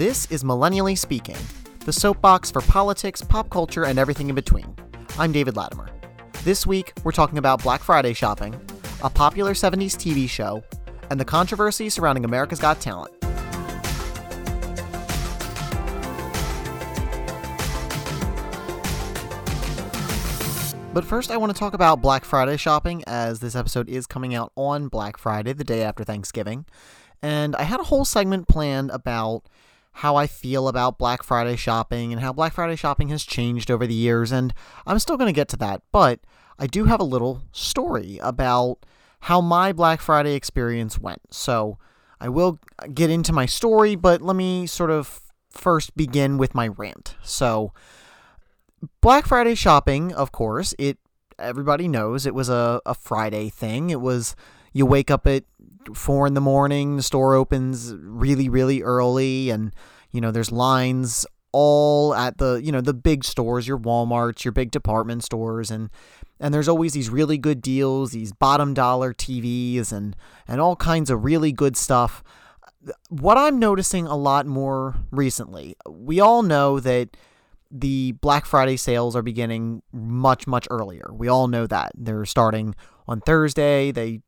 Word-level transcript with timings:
This 0.00 0.24
is 0.30 0.42
Millennially 0.44 0.96
Speaking, 0.96 1.36
the 1.80 1.92
soapbox 1.92 2.50
for 2.50 2.62
politics, 2.62 3.20
pop 3.20 3.50
culture, 3.50 3.84
and 3.84 3.98
everything 3.98 4.30
in 4.30 4.34
between. 4.34 4.74
I'm 5.18 5.30
David 5.30 5.56
Latimer. 5.56 5.90
This 6.42 6.66
week, 6.66 6.94
we're 7.04 7.12
talking 7.12 7.36
about 7.36 7.62
Black 7.62 7.82
Friday 7.82 8.14
shopping, 8.14 8.58
a 9.04 9.10
popular 9.10 9.52
70s 9.52 9.96
TV 9.96 10.26
show, 10.26 10.64
and 11.10 11.20
the 11.20 11.24
controversy 11.26 11.90
surrounding 11.90 12.24
America's 12.24 12.58
Got 12.58 12.80
Talent. 12.80 13.12
But 20.94 21.04
first, 21.04 21.30
I 21.30 21.36
want 21.36 21.52
to 21.52 21.58
talk 21.58 21.74
about 21.74 22.00
Black 22.00 22.24
Friday 22.24 22.56
shopping, 22.56 23.04
as 23.06 23.40
this 23.40 23.54
episode 23.54 23.90
is 23.90 24.06
coming 24.06 24.34
out 24.34 24.50
on 24.56 24.88
Black 24.88 25.18
Friday, 25.18 25.52
the 25.52 25.62
day 25.62 25.82
after 25.82 26.04
Thanksgiving. 26.04 26.64
And 27.20 27.54
I 27.54 27.64
had 27.64 27.80
a 27.80 27.84
whole 27.84 28.06
segment 28.06 28.48
planned 28.48 28.90
about 28.92 29.42
how 29.92 30.16
I 30.16 30.26
feel 30.26 30.68
about 30.68 30.98
Black 30.98 31.22
Friday 31.22 31.56
shopping 31.56 32.12
and 32.12 32.22
how 32.22 32.32
Black 32.32 32.54
Friday 32.54 32.76
shopping 32.76 33.08
has 33.08 33.24
changed 33.24 33.70
over 33.70 33.86
the 33.86 33.94
years. 33.94 34.32
And 34.32 34.54
I'm 34.86 34.98
still 34.98 35.16
going 35.16 35.32
to 35.32 35.38
get 35.38 35.48
to 35.48 35.56
that. 35.58 35.82
But 35.92 36.20
I 36.58 36.66
do 36.66 36.84
have 36.84 37.00
a 37.00 37.04
little 37.04 37.42
story 37.52 38.18
about 38.22 38.78
how 39.20 39.40
my 39.40 39.72
Black 39.72 40.00
Friday 40.00 40.34
experience 40.34 40.98
went. 40.98 41.20
So 41.30 41.78
I 42.20 42.28
will 42.28 42.58
get 42.92 43.10
into 43.10 43.32
my 43.32 43.46
story, 43.46 43.94
but 43.94 44.20
let 44.20 44.36
me 44.36 44.66
sort 44.66 44.90
of 44.90 45.20
first 45.50 45.96
begin 45.96 46.38
with 46.38 46.54
my 46.54 46.68
rant. 46.68 47.16
So, 47.22 47.72
Black 49.00 49.26
Friday 49.26 49.54
shopping, 49.54 50.12
of 50.12 50.32
course, 50.32 50.74
it 50.78 50.98
everybody 51.38 51.88
knows 51.88 52.26
it 52.26 52.34
was 52.34 52.48
a, 52.48 52.80
a 52.84 52.94
Friday 52.94 53.48
thing. 53.48 53.90
It 53.90 54.00
was 54.00 54.36
you 54.72 54.86
wake 54.86 55.10
up 55.10 55.26
at 55.26 55.44
four 55.94 56.26
in 56.26 56.34
the 56.34 56.40
morning, 56.40 56.96
the 56.96 57.02
store 57.02 57.34
opens 57.34 57.94
really, 57.94 58.48
really 58.48 58.82
early, 58.82 59.50
and 59.50 59.74
you 60.10 60.20
know, 60.20 60.30
there's 60.30 60.52
lines 60.52 61.26
all 61.52 62.14
at 62.14 62.38
the 62.38 62.60
you 62.62 62.70
know 62.70 62.80
the 62.80 62.94
big 62.94 63.24
stores 63.24 63.66
your 63.66 63.76
walmarts 63.76 64.44
your 64.44 64.52
big 64.52 64.70
department 64.70 65.24
stores 65.24 65.68
and 65.68 65.90
and 66.38 66.54
there's 66.54 66.68
always 66.68 66.92
these 66.92 67.10
really 67.10 67.36
good 67.36 67.60
deals 67.60 68.12
these 68.12 68.32
bottom 68.32 68.72
dollar 68.72 69.12
tvs 69.12 69.90
and 69.90 70.14
and 70.46 70.60
all 70.60 70.76
kinds 70.76 71.10
of 71.10 71.24
really 71.24 71.50
good 71.50 71.76
stuff 71.76 72.22
what 73.08 73.36
i'm 73.36 73.58
noticing 73.58 74.06
a 74.06 74.14
lot 74.14 74.46
more 74.46 74.94
recently 75.10 75.74
we 75.88 76.20
all 76.20 76.44
know 76.44 76.78
that 76.78 77.16
the 77.70 78.12
Black 78.20 78.46
Friday 78.46 78.76
sales 78.76 79.14
are 79.14 79.22
beginning 79.22 79.82
much 79.92 80.46
much 80.46 80.66
earlier. 80.70 81.10
We 81.12 81.28
all 81.28 81.46
know 81.46 81.66
that. 81.66 81.92
They're 81.94 82.24
starting 82.24 82.74
on 83.06 83.20
Thursday. 83.20 83.92
They 83.92 84.22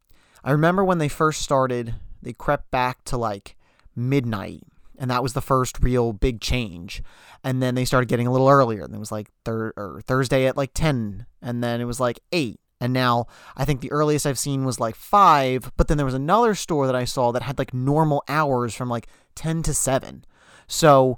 I 0.45 0.51
remember 0.51 0.85
when 0.85 0.99
they 0.99 1.09
first 1.09 1.43
started, 1.43 1.95
they 2.21 2.33
crept 2.33 2.71
back 2.71 3.05
to 3.05 3.17
like 3.17 3.57
midnight 3.95 4.63
and 4.99 5.11
that 5.11 5.23
was 5.23 5.33
the 5.33 5.41
first 5.41 5.81
real 5.81 6.13
big 6.13 6.41
change. 6.41 7.03
And 7.43 7.63
then 7.63 7.75
they 7.75 7.85
started 7.85 8.09
getting 8.09 8.27
a 8.27 8.33
little 8.33 8.49
earlier. 8.49 8.85
And 8.85 8.95
it 8.95 8.99
was 8.99 9.11
like 9.11 9.31
thir- 9.45 10.01
Thursday 10.07 10.47
at 10.47 10.57
like 10.57 10.73
10 10.75 11.27
and 11.41 11.63
then 11.63 11.81
it 11.81 11.85
was 11.87 12.01
like 12.01 12.21
8 12.33 12.59
and 12.83 12.93
now 12.93 13.27
I 13.57 13.65
think 13.65 13.81
the 13.81 13.93
earliest 13.93 14.27
I've 14.27 14.41
seen 14.41 14.65
was 14.65 14.81
like 14.81 14.97
5, 14.97 15.71
but 15.77 15.87
then 15.87 15.99
there 15.99 16.05
was 16.05 16.17
another 16.17 16.57
store 16.57 16.87
that 16.87 16.97
I 16.97 17.05
saw 17.05 17.31
that 17.31 17.43
had 17.43 17.57
like 17.57 17.73
normal 17.73 18.25
hours 18.27 18.75
from 18.75 18.89
like 18.89 19.07
10 19.37 19.63
to 19.63 19.73
7. 19.73 20.25
So 20.67 21.17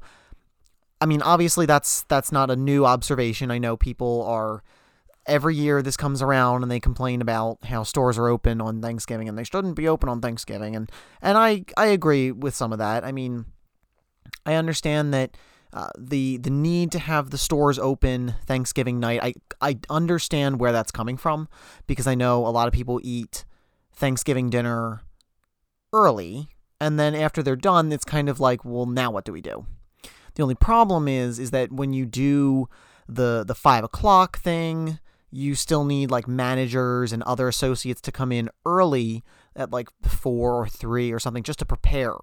I 1.01 1.07
mean, 1.07 1.23
obviously 1.23 1.65
that's 1.65 2.03
that's 2.03 2.31
not 2.31 2.51
a 2.51 2.57
new 2.57 2.85
observation. 2.85 3.51
I 3.51 3.57
know 3.57 3.79
people 3.79 4.25
are 4.25 4.63
every 5.27 5.55
year 5.55 5.83
this 5.83 5.97
comes 5.97 6.21
around 6.23 6.63
and 6.63 6.71
they 6.71 6.81
complain 6.81 7.21
about 7.21 7.59
how 7.65 7.83
stores 7.83 8.19
are 8.19 8.29
open 8.29 8.61
on 8.61 8.83
Thanksgiving 8.83 9.29
and 9.29 9.39
they 9.39 9.45
shouldn't 9.45 9.77
be 9.77 9.89
open 9.89 10.09
on 10.09 10.21
Thanksgiving 10.21 10.77
and 10.77 10.91
and 11.23 11.39
I 11.39 11.65
I 11.77 11.87
agree 11.87 12.31
with 12.31 12.55
some 12.55 12.73
of 12.73 12.79
that. 12.79 13.05
I 13.05 13.13
mean, 13.13 13.47
I 14.45 14.55
understand 14.55 15.15
that 15.15 15.37
uh, 15.73 15.89
the 15.99 16.37
the 16.39 16.51
need 16.51 16.93
to 16.93 16.99
have 16.99 17.31
the 17.31 17.39
stores 17.39 17.79
open 17.79 18.35
Thanksgiving 18.47 19.01
night. 19.01 19.21
I 19.23 19.35
I 19.61 19.79
understand 19.91 20.61
where 20.61 20.73
that's 20.73 20.93
coming 20.93 21.17
from 21.17 21.49
because 21.87 22.07
I 22.07 22.15
know 22.15 22.47
a 22.47 22.49
lot 22.49 22.69
of 22.69 22.75
people 22.75 23.01
eat 23.03 23.45
Thanksgiving 23.93 24.51
dinner 24.51 25.03
early 25.93 26.49
and 26.81 26.99
then 26.99 27.15
after 27.15 27.43
they're 27.43 27.57
done, 27.57 27.93
it's 27.93 28.05
kind 28.05 28.29
of 28.29 28.41
like, 28.41 28.65
well, 28.65 28.87
now 28.87 29.11
what 29.11 29.25
do 29.25 29.33
we 29.33 29.41
do? 29.41 29.67
The 30.35 30.43
only 30.43 30.55
problem 30.55 31.09
is 31.09 31.39
is 31.39 31.51
that 31.51 31.73
when 31.73 31.93
you 31.93 32.05
do 32.07 32.69
the 33.09 33.45
the 33.47 33.55
five 33.55 33.85
o'clock 33.85 34.39
thing, 34.39 34.99
you 35.35 35.57
still 35.57 35.85
need 35.85 36.13
like 36.13 36.29
managers 36.29 37.13
and 37.13 37.21
other 37.25 37.49
associates 37.49 38.01
to 38.01 38.13
come 38.13 38.31
in 38.31 38.49
early 38.65 39.25
at 39.57 39.73
like 39.73 39.89
four 40.01 40.55
or 40.55 40.69
three 40.69 41.11
or 41.11 41.19
something 41.19 41.43
just 41.43 41.59
to 41.59 41.67
prepare 41.67 42.15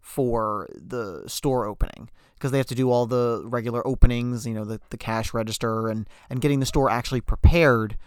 for 0.00 0.66
the 0.74 1.22
store 1.26 1.66
opening 1.66 2.08
because 2.34 2.52
they 2.52 2.56
have 2.56 2.66
to 2.66 2.74
do 2.74 2.90
all 2.90 3.04
the 3.04 3.42
regular 3.44 3.86
openings, 3.86 4.46
you 4.46 4.54
know, 4.54 4.64
the, 4.64 4.80
the 4.88 4.96
cash 4.96 5.34
register 5.34 5.88
and, 5.88 6.08
and 6.30 6.40
getting 6.40 6.58
the 6.60 6.64
store 6.64 6.88
actually 6.88 7.20
prepared, 7.20 7.98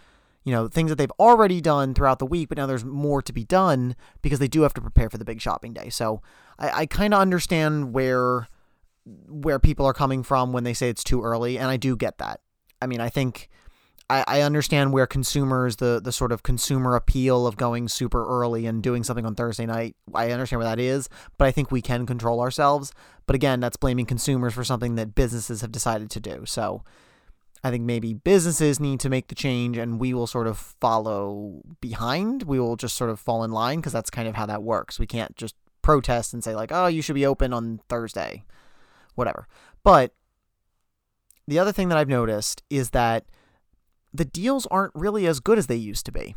you 0.42 0.50
know, 0.50 0.66
things 0.66 0.90
that 0.90 0.96
they've 0.96 1.12
already 1.20 1.60
done 1.60 1.94
throughout 1.94 2.18
the 2.18 2.26
week, 2.26 2.48
but 2.48 2.58
now 2.58 2.66
there's 2.66 2.84
more 2.84 3.22
to 3.22 3.32
be 3.32 3.44
done 3.44 3.94
because 4.22 4.40
they 4.40 4.48
do 4.48 4.62
have 4.62 4.74
to 4.74 4.80
prepare 4.80 5.08
for 5.08 5.18
the 5.18 5.24
big 5.24 5.40
shopping 5.40 5.72
day. 5.72 5.88
So 5.88 6.20
I, 6.58 6.80
I 6.80 6.86
kind 6.86 7.14
of 7.14 7.20
understand 7.20 7.92
where 7.92 8.48
where 9.28 9.60
people 9.60 9.86
are 9.86 9.94
coming 9.94 10.24
from 10.24 10.52
when 10.52 10.64
they 10.64 10.74
say 10.74 10.88
it's 10.88 11.04
too 11.04 11.22
early, 11.22 11.58
and 11.58 11.68
I 11.68 11.76
do 11.76 11.96
get 11.96 12.18
that. 12.18 12.40
I 12.82 12.86
mean, 12.86 13.00
I 13.00 13.08
think 13.08 13.48
I, 14.10 14.24
I 14.26 14.40
understand 14.40 14.92
where 14.92 15.06
consumers 15.06 15.76
the 15.76 16.00
the 16.02 16.12
sort 16.12 16.32
of 16.32 16.42
consumer 16.42 16.96
appeal 16.96 17.46
of 17.46 17.56
going 17.56 17.88
super 17.88 18.26
early 18.26 18.66
and 18.66 18.82
doing 18.82 19.04
something 19.04 19.26
on 19.26 19.34
Thursday 19.34 19.66
night. 19.66 19.96
I 20.14 20.30
understand 20.30 20.60
where 20.60 20.68
that 20.68 20.80
is, 20.80 21.08
but 21.36 21.46
I 21.46 21.50
think 21.50 21.70
we 21.70 21.82
can 21.82 22.06
control 22.06 22.40
ourselves. 22.40 22.92
But 23.26 23.36
again, 23.36 23.60
that's 23.60 23.76
blaming 23.76 24.06
consumers 24.06 24.54
for 24.54 24.64
something 24.64 24.94
that 24.94 25.14
businesses 25.14 25.60
have 25.60 25.72
decided 25.72 26.10
to 26.10 26.20
do. 26.20 26.44
So 26.46 26.82
I 27.62 27.70
think 27.70 27.84
maybe 27.84 28.14
businesses 28.14 28.80
need 28.80 29.00
to 29.00 29.10
make 29.10 29.28
the 29.28 29.34
change 29.34 29.76
and 29.76 30.00
we 30.00 30.14
will 30.14 30.26
sort 30.26 30.46
of 30.46 30.58
follow 30.80 31.62
behind. 31.80 32.44
We 32.44 32.60
will 32.60 32.76
just 32.76 32.96
sort 32.96 33.10
of 33.10 33.20
fall 33.20 33.44
in 33.44 33.50
line 33.50 33.80
because 33.80 33.92
that's 33.92 34.10
kind 34.10 34.28
of 34.28 34.36
how 34.36 34.46
that 34.46 34.62
works. 34.62 34.98
We 34.98 35.06
can't 35.06 35.36
just 35.36 35.54
protest 35.82 36.32
and 36.32 36.42
say 36.42 36.54
like, 36.54 36.70
"Oh, 36.72 36.86
you 36.86 37.02
should 37.02 37.14
be 37.14 37.26
open 37.26 37.52
on 37.52 37.80
Thursday." 37.88 38.44
whatever. 39.18 39.48
But 39.82 40.14
the 41.46 41.58
other 41.58 41.72
thing 41.72 41.88
that 41.88 41.98
I've 41.98 42.08
noticed 42.08 42.62
is 42.70 42.90
that 42.90 43.26
the 44.12 44.24
deals 44.24 44.66
aren't 44.70 44.94
really 44.94 45.26
as 45.26 45.40
good 45.40 45.58
as 45.58 45.66
they 45.66 45.76
used 45.76 46.06
to 46.06 46.12
be. 46.12 46.34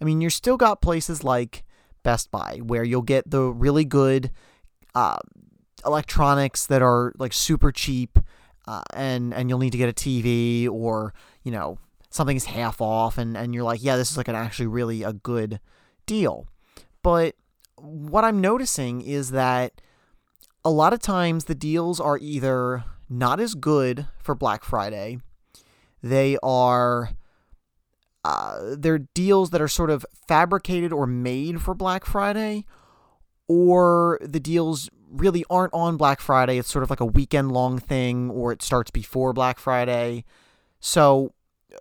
I 0.00 0.04
mean, 0.04 0.20
you're 0.20 0.30
still 0.30 0.56
got 0.56 0.80
places 0.80 1.24
like 1.24 1.64
Best 2.02 2.30
Buy 2.30 2.60
where 2.62 2.84
you'll 2.84 3.02
get 3.02 3.30
the 3.30 3.42
really 3.42 3.84
good 3.84 4.30
uh, 4.94 5.16
electronics 5.84 6.66
that 6.66 6.82
are 6.82 7.12
like 7.18 7.32
super 7.32 7.72
cheap, 7.72 8.18
uh, 8.66 8.82
and 8.94 9.34
and 9.34 9.48
you'll 9.48 9.58
need 9.58 9.72
to 9.72 9.78
get 9.78 9.88
a 9.88 9.92
TV 9.92 10.68
or 10.68 11.14
you 11.42 11.50
know 11.50 11.78
something's 12.10 12.44
half 12.46 12.80
off, 12.80 13.18
and 13.18 13.36
and 13.36 13.54
you're 13.54 13.64
like, 13.64 13.82
yeah, 13.82 13.96
this 13.96 14.10
is 14.10 14.16
like 14.16 14.28
an 14.28 14.34
actually 14.34 14.66
really 14.66 15.02
a 15.02 15.12
good 15.12 15.60
deal. 16.06 16.46
But 17.02 17.34
what 17.76 18.24
I'm 18.24 18.40
noticing 18.40 19.02
is 19.02 19.30
that 19.32 19.80
a 20.64 20.70
lot 20.70 20.92
of 20.92 21.00
times 21.00 21.44
the 21.44 21.54
deals 21.54 22.00
are 22.00 22.18
either 22.18 22.84
not 23.08 23.40
as 23.40 23.54
good 23.54 24.06
for 24.18 24.34
Black 24.34 24.64
Friday, 24.64 25.18
they 26.04 26.36
are 26.42 27.10
uh, 28.24 28.74
they're 28.76 28.98
deals 28.98 29.50
that 29.50 29.62
are 29.62 29.68
sort 29.68 29.88
of 29.88 30.04
fabricated 30.28 30.92
or 30.92 31.06
made 31.06 31.62
for 31.62 31.74
Black 31.74 32.04
Friday, 32.04 32.66
or 33.48 34.18
the 34.22 34.38
deals 34.38 34.90
really 35.10 35.44
aren't 35.48 35.72
on 35.72 35.96
Black 35.96 36.20
Friday. 36.20 36.58
It's 36.58 36.70
sort 36.70 36.82
of 36.82 36.90
like 36.90 37.00
a 37.00 37.06
weekend 37.06 37.52
long 37.52 37.78
thing, 37.78 38.30
or 38.30 38.52
it 38.52 38.60
starts 38.60 38.90
before 38.90 39.32
Black 39.32 39.58
Friday. 39.58 40.24
So 40.78 41.32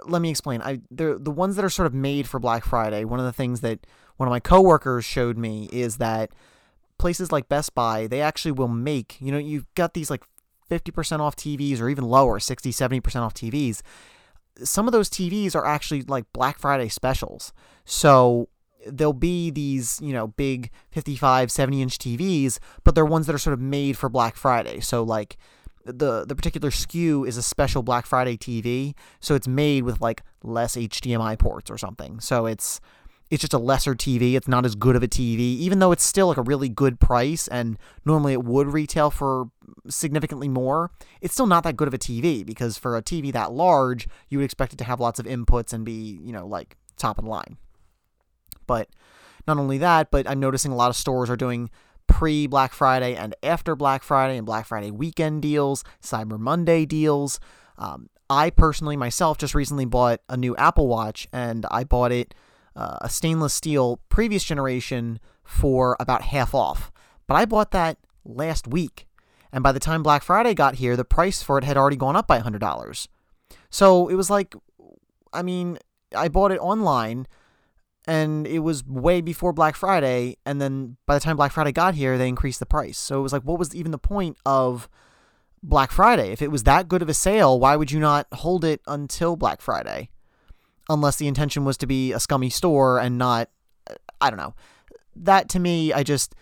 let 0.06 0.22
me 0.22 0.30
explain. 0.30 0.62
I 0.62 0.80
the 0.90 1.18
the 1.20 1.32
ones 1.32 1.58
that 1.58 1.66
are 1.66 1.70
sort 1.70 1.86
of 1.86 1.94
made 1.94 2.26
for 2.26 2.40
Black 2.40 2.64
Friday. 2.64 3.04
One 3.04 3.20
of 3.20 3.26
the 3.26 3.34
things 3.34 3.60
that 3.60 3.86
one 4.16 4.28
of 4.28 4.32
my 4.32 4.40
coworkers 4.40 5.04
showed 5.04 5.38
me 5.38 5.68
is 5.74 5.98
that 5.98 6.32
places 6.98 7.30
like 7.30 7.50
Best 7.50 7.76
Buy, 7.76 8.08
they 8.08 8.22
actually 8.22 8.54
will 8.54 8.70
make, 8.70 9.18
you 9.20 9.34
know, 9.34 9.38
you've 9.38 9.66
got 9.76 9.94
these 9.94 10.10
like 10.10 10.24
50% 10.70 11.20
off 11.20 11.36
TVs 11.36 11.82
or 11.82 11.90
even 11.90 12.06
lower, 12.06 12.40
60, 12.40 12.72
70% 12.72 13.22
off 13.22 13.34
TVs. 13.34 13.82
Some 14.64 14.88
of 14.88 14.92
those 14.92 15.10
TVs 15.10 15.56
are 15.56 15.66
actually 15.66 16.04
like 16.04 16.26
Black 16.34 16.60
Friday 16.60 16.90
specials. 16.90 17.54
So 17.86 18.50
there'll 18.86 19.14
be 19.14 19.50
these, 19.50 20.00
you 20.02 20.14
know, 20.14 20.28
big 20.28 20.70
55, 20.92 21.52
70 21.52 21.82
inch 21.82 21.98
TVs, 21.98 22.60
but 22.84 22.96
they're 22.96 23.06
ones 23.06 23.28
that 23.28 23.36
are 23.36 23.40
sort 23.40 23.54
of 23.54 23.62
made 23.62 23.98
for 23.98 24.10
Black 24.10 24.36
Friday. 24.36 24.80
So 24.80 25.04
like 25.04 25.38
the 25.86 26.26
the 26.26 26.36
particular 26.36 26.70
SKU 26.70 27.28
is 27.28 27.38
a 27.38 27.44
special 27.44 27.84
Black 27.84 28.06
Friday 28.06 28.38
TV, 28.38 28.94
so 29.20 29.36
it's 29.36 29.48
made 29.48 29.84
with 29.84 30.02
like 30.02 30.24
less 30.44 30.76
HDMI 30.76 31.38
ports 31.38 31.70
or 31.70 31.78
something. 31.78 32.20
So 32.20 32.46
it's 32.46 32.80
it's 33.34 33.42
just 33.42 33.54
a 33.54 33.58
lesser 33.58 33.96
TV. 33.96 34.36
It's 34.36 34.48
not 34.48 34.64
as 34.64 34.76
good 34.76 34.96
of 34.96 35.02
a 35.02 35.08
TV, 35.08 35.40
even 35.40 35.80
though 35.80 35.92
it's 35.92 36.04
still 36.04 36.28
like 36.28 36.38
a 36.38 36.44
really 36.44 36.70
good 36.70 37.00
price 37.00 37.48
and 37.48 37.80
normally 38.06 38.34
it 38.34 38.44
would 38.44 38.68
retail 38.68 39.10
for 39.10 39.50
significantly 39.90 40.48
more. 40.48 40.92
It's 41.20 41.34
still 41.34 41.48
not 41.48 41.64
that 41.64 41.76
good 41.76 41.88
of 41.88 41.96
a 41.96 41.98
TV 41.98 42.46
because 42.46 42.78
for 42.78 42.96
a 42.96 43.02
TV 43.02 43.34
that 43.34 43.52
large, 43.52 44.08
you 44.30 44.38
would 44.38 44.46
expect 44.46 44.74
it 44.74 44.76
to 44.78 44.84
have 44.84 45.00
lots 45.00 45.18
of 45.18 45.26
inputs 45.26 45.74
and 45.74 45.84
be, 45.84 46.20
you 46.22 46.32
know, 46.32 46.46
like 46.46 46.78
top 46.96 47.18
the 47.18 47.26
line. 47.26 47.58
But 48.68 48.90
not 49.48 49.58
only 49.58 49.80
that, 49.80 50.12
but 50.12 50.30
I'm 50.30 50.40
noticing 50.40 50.72
a 50.72 50.76
lot 50.76 50.92
of 50.92 50.96
stores 50.96 51.32
are 51.32 51.36
doing 51.36 51.72
pre 52.06 52.46
Black 52.46 52.72
Friday 52.72 53.16
and 53.16 53.36
after 53.42 53.76
Black 53.76 54.04
Friday 54.04 54.38
and 54.38 54.46
Black 54.46 54.68
Friday 54.68 54.92
weekend 54.92 55.42
deals, 55.42 55.84
Cyber 56.04 56.38
Monday 56.38 56.86
deals. 56.86 57.40
Um, 57.80 58.12
I 58.30 58.52
personally 58.52 58.96
myself 58.96 59.40
just 59.40 59.56
recently 59.56 59.86
bought 59.86 60.22
a 60.30 60.38
new 60.38 60.56
Apple 60.56 60.88
Watch 60.88 61.28
and 61.34 61.66
I 61.72 61.84
bought 61.84 62.12
it 62.12 62.36
uh, 62.76 62.98
a 63.02 63.10
stainless 63.10 63.54
steel 63.54 64.00
previous 64.10 64.44
generation 64.44 65.20
for 65.44 65.96
about 66.00 66.24
half 66.24 66.54
off. 66.54 66.92
But 67.28 67.36
I 67.36 67.46
bought 67.46 67.72
that 67.72 67.98
last 68.26 68.68
week. 68.68 69.08
And 69.52 69.64
by 69.64 69.72
the 69.72 69.80
time 69.80 70.02
Black 70.02 70.24
Friday 70.24 70.54
got 70.54 70.76
here, 70.76 70.96
the 70.96 71.06
price 71.06 71.44
for 71.44 71.58
it 71.58 71.64
had 71.64 71.78
already 71.78 71.96
gone 71.96 72.16
up 72.16 72.28
by 72.28 72.40
$100. 72.40 73.08
So 73.70 74.08
it 74.08 74.16
was 74.16 74.30
like, 74.30 74.56
I 75.32 75.44
mean, 75.44 75.78
I 76.16 76.28
bought 76.28 76.52
it 76.52 76.60
online 76.60 77.28
and 78.08 78.46
it 78.48 78.60
was 78.60 78.86
way 78.86 79.22
before 79.22 79.54
Black 79.54 79.76
Friday. 79.76 80.38
And 80.46 80.60
then 80.60 80.98
by 81.06 81.14
the 81.14 81.20
time 81.20 81.38
Black 81.38 81.52
Friday 81.52 81.72
got 81.72 81.96
here, 81.96 82.18
they 82.18 82.28
increased 82.28 82.60
the 82.60 82.66
price. 82.66 82.98
So 82.98 83.20
it 83.20 83.24
was 83.24 83.34
like, 83.34 83.44
what 83.44 83.60
was 83.60 83.76
even 83.76 83.92
the 83.92 83.98
point 83.98 84.38
of 84.46 84.90
Black 85.62 85.92
Friday? 85.92 86.32
If 86.32 86.42
it 86.42 86.52
was 86.52 86.64
that 86.64 86.88
good 86.88 87.02
of 87.02 87.10
a 87.10 87.14
sale, 87.14 87.60
why 87.60 87.76
would 87.76 87.92
you 87.92 88.00
not 88.00 88.28
hold 88.34 88.66
it 88.66 88.82
until 88.88 89.36
Black 89.36 89.62
Friday? 89.62 90.10
Unless 90.94 91.18
the 91.18 91.28
intention 91.28 91.66
was 91.66 91.78
to 91.78 91.88
be 91.88 92.12
a 92.14 92.20
scummy 92.20 92.50
store 92.50 93.00
and 93.00 93.18
not, 93.18 93.50
I 94.22 94.30
don't 94.30 94.38
know. 94.38 94.54
That 95.16 95.50
to 95.50 95.60
me, 95.60 95.92
I 95.92 96.04
just, 96.04 96.36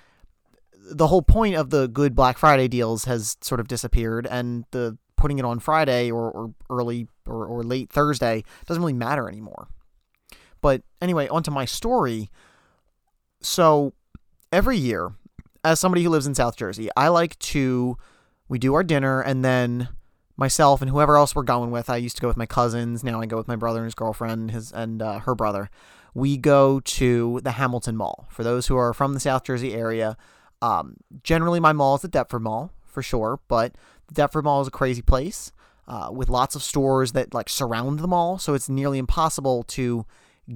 the 0.92 1.08
whole 1.08 1.22
point 1.22 1.56
of 1.56 1.70
the 1.70 1.88
good 1.88 2.16
Black 2.16 2.38
Friday 2.38 2.68
deals 2.68 3.06
has 3.06 3.38
sort 3.42 3.60
of 3.60 3.68
disappeared, 3.68 4.28
and 4.28 4.66
the 4.72 4.98
putting 5.16 5.40
it 5.40 5.46
on 5.46 5.60
Friday 5.60 6.10
or, 6.10 6.32
or 6.32 6.54
early 6.70 7.08
or, 7.28 7.46
or 7.46 7.64
late 7.64 7.92
Thursday 7.92 8.44
doesn't 8.66 8.82
really 8.82 8.94
matter 8.94 9.30
anymore. 9.30 9.68
But 10.62 10.82
anyway, 11.02 11.28
onto 11.28 11.52
my 11.52 11.66
story. 11.66 12.30
So 13.42 13.94
every 14.52 14.78
year, 14.78 15.14
as 15.64 15.80
somebody 15.80 16.04
who 16.04 16.10
lives 16.10 16.28
in 16.28 16.36
South 16.36 16.56
Jersey, 16.56 16.90
I 16.96 17.08
like 17.10 17.38
to 17.40 17.98
we 18.50 18.60
do 18.60 18.74
our 18.74 18.84
dinner 18.84 19.22
and 19.22 19.46
then 19.46 19.90
myself 20.42 20.82
and 20.82 20.90
whoever 20.90 21.16
else 21.16 21.34
we're 21.34 21.44
going 21.44 21.72
with. 21.72 21.90
I 21.90 21.96
used 21.96 22.18
to 22.18 22.22
go 22.22 22.28
with 22.28 22.36
my 22.36 22.46
cousins. 22.46 23.04
Now 23.04 23.22
I 23.22 23.26
go 23.28 23.38
with 23.38 23.48
my 23.48 23.56
brother 23.56 23.80
and 23.80 23.86
his 23.86 23.96
girlfriend, 23.96 24.52
his 24.52 24.74
and 24.74 25.02
uh, 25.02 25.20
her 25.20 25.36
brother. 25.36 25.70
We 26.14 26.36
go 26.36 26.82
to 26.82 27.40
the 27.42 27.52
Hamilton 27.52 27.96
Mall. 27.96 28.28
For 28.30 28.44
those 28.44 28.68
who 28.68 28.76
are 28.76 28.94
from 28.94 29.14
the 29.14 29.22
South 29.22 29.46
Jersey 29.46 29.74
area, 29.74 30.18
um, 30.62 30.98
generally 31.24 31.62
my 31.62 31.72
mall 31.72 31.96
is 31.96 32.02
the 32.02 32.10
Deptford 32.10 32.42
Mall 32.42 32.74
for 32.84 33.02
sure, 33.02 33.40
but 33.48 33.76
the 34.08 34.16
Deptford 34.16 34.44
Mall 34.44 34.62
is 34.62 34.68
a 34.68 34.72
crazy 34.72 35.02
place 35.02 35.54
uh, 35.88 36.10
with 36.12 36.28
lots 36.28 36.56
of 36.56 36.64
stores 36.64 37.14
that 37.14 37.34
like 37.34 37.48
surround 37.48 38.00
the 38.00 38.08
mall, 38.08 38.38
so 38.38 38.54
it's 38.54 38.68
nearly 38.68 38.98
impossible 38.98 39.64
to 39.64 40.06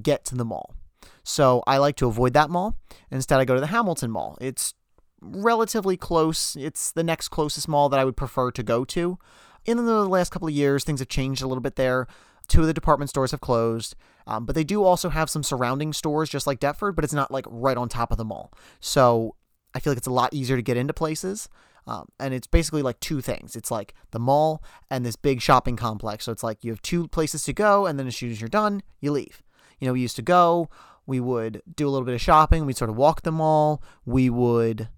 get 0.02 0.24
to 0.26 0.34
the 0.34 0.44
mall. 0.44 0.74
So 1.22 1.62
I 1.66 1.78
like 1.78 1.96
to 1.96 2.06
avoid 2.06 2.34
that 2.34 2.50
mall. 2.50 2.76
Instead, 3.10 3.40
I 3.40 3.44
go 3.44 3.54
to 3.54 3.60
the 3.60 3.68
Hamilton 3.68 4.10
Mall. 4.10 4.36
It's 4.40 4.74
relatively 5.20 5.96
close. 5.96 6.56
It's 6.56 6.92
the 6.92 7.02
next 7.02 7.28
closest 7.28 7.68
mall 7.68 7.88
that 7.88 8.00
I 8.00 8.04
would 8.04 8.16
prefer 8.16 8.50
to 8.50 8.62
go 8.62 8.84
to. 8.86 9.18
In 9.66 9.84
the 9.84 10.08
last 10.08 10.30
couple 10.30 10.48
of 10.48 10.54
years, 10.54 10.84
things 10.84 11.00
have 11.00 11.08
changed 11.08 11.42
a 11.42 11.48
little 11.48 11.60
bit 11.60 11.76
there. 11.76 12.06
Two 12.46 12.60
of 12.60 12.68
the 12.68 12.72
department 12.72 13.10
stores 13.10 13.32
have 13.32 13.40
closed, 13.40 13.96
um, 14.28 14.46
but 14.46 14.54
they 14.54 14.62
do 14.62 14.84
also 14.84 15.08
have 15.08 15.28
some 15.28 15.42
surrounding 15.42 15.92
stores, 15.92 16.30
just 16.30 16.46
like 16.46 16.60
Deptford, 16.60 16.94
but 16.94 17.02
it's 17.02 17.12
not 17.12 17.32
like 17.32 17.44
right 17.48 17.76
on 17.76 17.88
top 17.88 18.12
of 18.12 18.18
the 18.18 18.24
mall. 18.24 18.52
So 18.78 19.34
I 19.74 19.80
feel 19.80 19.90
like 19.90 19.98
it's 19.98 20.06
a 20.06 20.12
lot 20.12 20.32
easier 20.32 20.54
to 20.54 20.62
get 20.62 20.76
into 20.76 20.94
places. 20.94 21.48
Um, 21.88 22.08
and 22.18 22.32
it's 22.32 22.46
basically 22.46 22.82
like 22.82 22.98
two 23.00 23.20
things. 23.20 23.56
It's 23.56 23.70
like 23.70 23.94
the 24.12 24.18
mall 24.18 24.62
and 24.90 25.04
this 25.04 25.16
big 25.16 25.40
shopping 25.40 25.76
complex. 25.76 26.24
So 26.24 26.32
it's 26.32 26.42
like 26.42 26.64
you 26.64 26.70
have 26.70 26.82
two 26.82 27.08
places 27.08 27.42
to 27.44 27.52
go, 27.52 27.86
and 27.86 27.98
then 27.98 28.06
as 28.06 28.16
soon 28.16 28.30
as 28.30 28.40
you're 28.40 28.48
done, 28.48 28.82
you 29.00 29.10
leave. 29.10 29.42
You 29.80 29.86
know, 29.86 29.92
we 29.92 30.00
used 30.00 30.16
to 30.16 30.22
go, 30.22 30.68
we 31.06 31.20
would 31.20 31.62
do 31.74 31.88
a 31.88 31.90
little 31.90 32.06
bit 32.06 32.14
of 32.14 32.20
shopping, 32.20 32.66
we'd 32.66 32.76
sort 32.76 32.90
of 32.90 32.96
walk 32.96 33.22
the 33.22 33.32
mall, 33.32 33.82
we 34.04 34.30
would, 34.30 34.88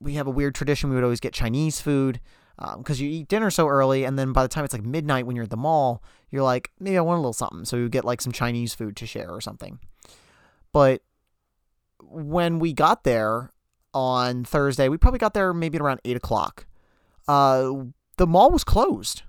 we 0.00 0.14
have 0.14 0.26
a 0.26 0.30
weird 0.30 0.54
tradition, 0.54 0.90
we 0.90 0.96
would 0.96 1.04
always 1.04 1.20
get 1.20 1.32
Chinese 1.32 1.80
food 1.80 2.20
because 2.58 3.00
um, 3.00 3.04
you 3.04 3.10
eat 3.10 3.28
dinner 3.28 3.50
so 3.50 3.68
early, 3.68 4.04
and 4.04 4.18
then 4.18 4.32
by 4.32 4.42
the 4.42 4.48
time 4.48 4.64
it's 4.64 4.74
like 4.74 4.84
midnight 4.84 5.26
when 5.26 5.36
you're 5.36 5.44
at 5.44 5.50
the 5.50 5.56
mall, 5.56 6.02
you're 6.30 6.42
like, 6.42 6.70
maybe 6.78 6.96
I 6.96 7.00
want 7.00 7.18
a 7.18 7.20
little 7.20 7.32
something. 7.32 7.64
So 7.64 7.76
you 7.76 7.88
get 7.88 8.04
like 8.04 8.20
some 8.20 8.32
Chinese 8.32 8.74
food 8.74 8.96
to 8.96 9.06
share 9.06 9.30
or 9.30 9.40
something. 9.40 9.78
But 10.72 11.02
when 12.00 12.58
we 12.58 12.72
got 12.72 13.04
there 13.04 13.52
on 13.92 14.44
Thursday, 14.44 14.88
we 14.88 14.98
probably 14.98 15.18
got 15.18 15.34
there 15.34 15.52
maybe 15.52 15.78
around 15.78 16.00
eight 16.04 16.16
o'clock. 16.16 16.66
Uh, 17.26 17.72
the 18.16 18.26
mall 18.26 18.50
was 18.50 18.64
closed. 18.64 19.22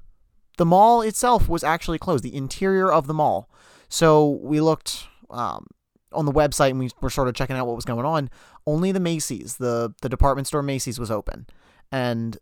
The 0.57 0.65
mall 0.65 1.01
itself 1.01 1.49
was 1.49 1.63
actually 1.63 1.99
closed. 1.99 2.23
The 2.23 2.35
interior 2.35 2.91
of 2.91 3.07
the 3.07 3.13
mall 3.13 3.49
so 3.89 4.39
we 4.41 4.61
looked 4.61 5.07
um, 5.29 5.67
on 6.11 6.25
the 6.25 6.31
website 6.31 6.71
and 6.71 6.79
we 6.79 6.89
were 7.01 7.09
sort 7.09 7.27
of 7.27 7.35
checking 7.35 7.55
out 7.55 7.67
what 7.67 7.75
was 7.75 7.85
going 7.85 8.05
on. 8.05 8.29
Only 8.67 8.91
the 8.91 8.99
Macy's, 8.99 9.57
the 9.57 9.93
the 10.01 10.09
department 10.09 10.47
store 10.47 10.63
Macy's, 10.63 10.99
was 10.99 11.11
open. 11.11 11.47
And 11.91 12.37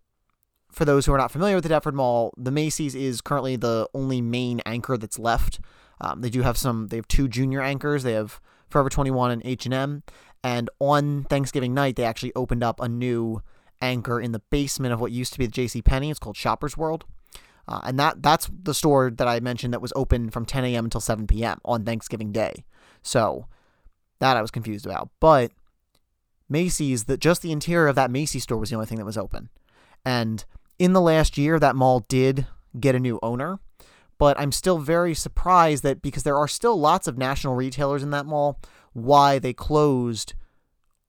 for 0.73 0.85
those 0.85 1.05
who 1.05 1.13
are 1.13 1.17
not 1.17 1.31
familiar 1.31 1.55
with 1.55 1.63
the 1.63 1.69
Deptford 1.69 1.93
Mall, 1.93 2.33
the 2.37 2.51
Macy's 2.51 2.95
is 2.95 3.21
currently 3.21 3.55
the 3.55 3.87
only 3.93 4.21
main 4.21 4.61
anchor 4.65 4.97
that's 4.97 5.19
left. 5.19 5.59
Um, 6.01 6.21
they 6.21 6.29
do 6.29 6.41
have 6.41 6.57
some. 6.57 6.87
They 6.87 6.97
have 6.97 7.07
two 7.07 7.27
junior 7.27 7.61
anchors. 7.61 8.03
They 8.03 8.13
have 8.13 8.41
Forever 8.69 8.89
21 8.89 9.31
and 9.31 9.41
H&M. 9.45 10.03
And 10.43 10.69
on 10.79 11.23
Thanksgiving 11.25 11.73
night, 11.73 11.95
they 11.95 12.03
actually 12.03 12.33
opened 12.35 12.63
up 12.63 12.81
a 12.81 12.89
new 12.89 13.41
anchor 13.81 14.19
in 14.19 14.31
the 14.31 14.39
basement 14.39 14.93
of 14.93 14.99
what 14.99 15.11
used 15.11 15.31
to 15.33 15.39
be 15.39 15.45
the 15.45 15.51
J.C. 15.51 15.81
Penney. 15.81 16.09
It's 16.09 16.19
called 16.19 16.35
Shoppers 16.35 16.75
World. 16.75 17.05
Uh, 17.67 17.79
and 17.83 17.97
that 17.97 18.21
that's 18.21 18.49
the 18.51 18.73
store 18.73 19.09
that 19.09 19.27
I 19.27 19.39
mentioned 19.39 19.73
that 19.73 19.81
was 19.81 19.93
open 19.95 20.29
from 20.29 20.45
10 20.45 20.65
a.m. 20.65 20.85
until 20.85 20.99
7 20.99 21.27
p.m. 21.27 21.59
on 21.63 21.85
Thanksgiving 21.85 22.31
Day. 22.31 22.65
So 23.01 23.47
that 24.19 24.35
I 24.35 24.41
was 24.41 24.51
confused 24.51 24.85
about. 24.85 25.09
But 25.19 25.51
Macy's, 26.49 27.05
that 27.05 27.19
just 27.19 27.41
the 27.41 27.51
interior 27.51 27.87
of 27.87 27.95
that 27.95 28.11
Macy's 28.11 28.43
store 28.43 28.57
was 28.57 28.69
the 28.69 28.75
only 28.75 28.87
thing 28.87 28.97
that 28.97 29.05
was 29.05 29.17
open. 29.17 29.49
And 30.05 30.43
in 30.79 30.93
the 30.93 31.01
last 31.01 31.37
year, 31.37 31.59
that 31.59 31.75
mall 31.75 32.05
did 32.07 32.47
get 32.79 32.95
a 32.95 32.99
new 32.99 33.19
owner. 33.21 33.59
But 34.17 34.39
I'm 34.39 34.51
still 34.51 34.77
very 34.77 35.13
surprised 35.13 35.83
that 35.83 36.01
because 36.01 36.23
there 36.23 36.37
are 36.37 36.47
still 36.47 36.79
lots 36.79 37.07
of 37.07 37.17
national 37.17 37.55
retailers 37.55 38.03
in 38.03 38.11
that 38.11 38.25
mall, 38.25 38.59
why 38.93 39.39
they 39.39 39.53
closed 39.53 40.33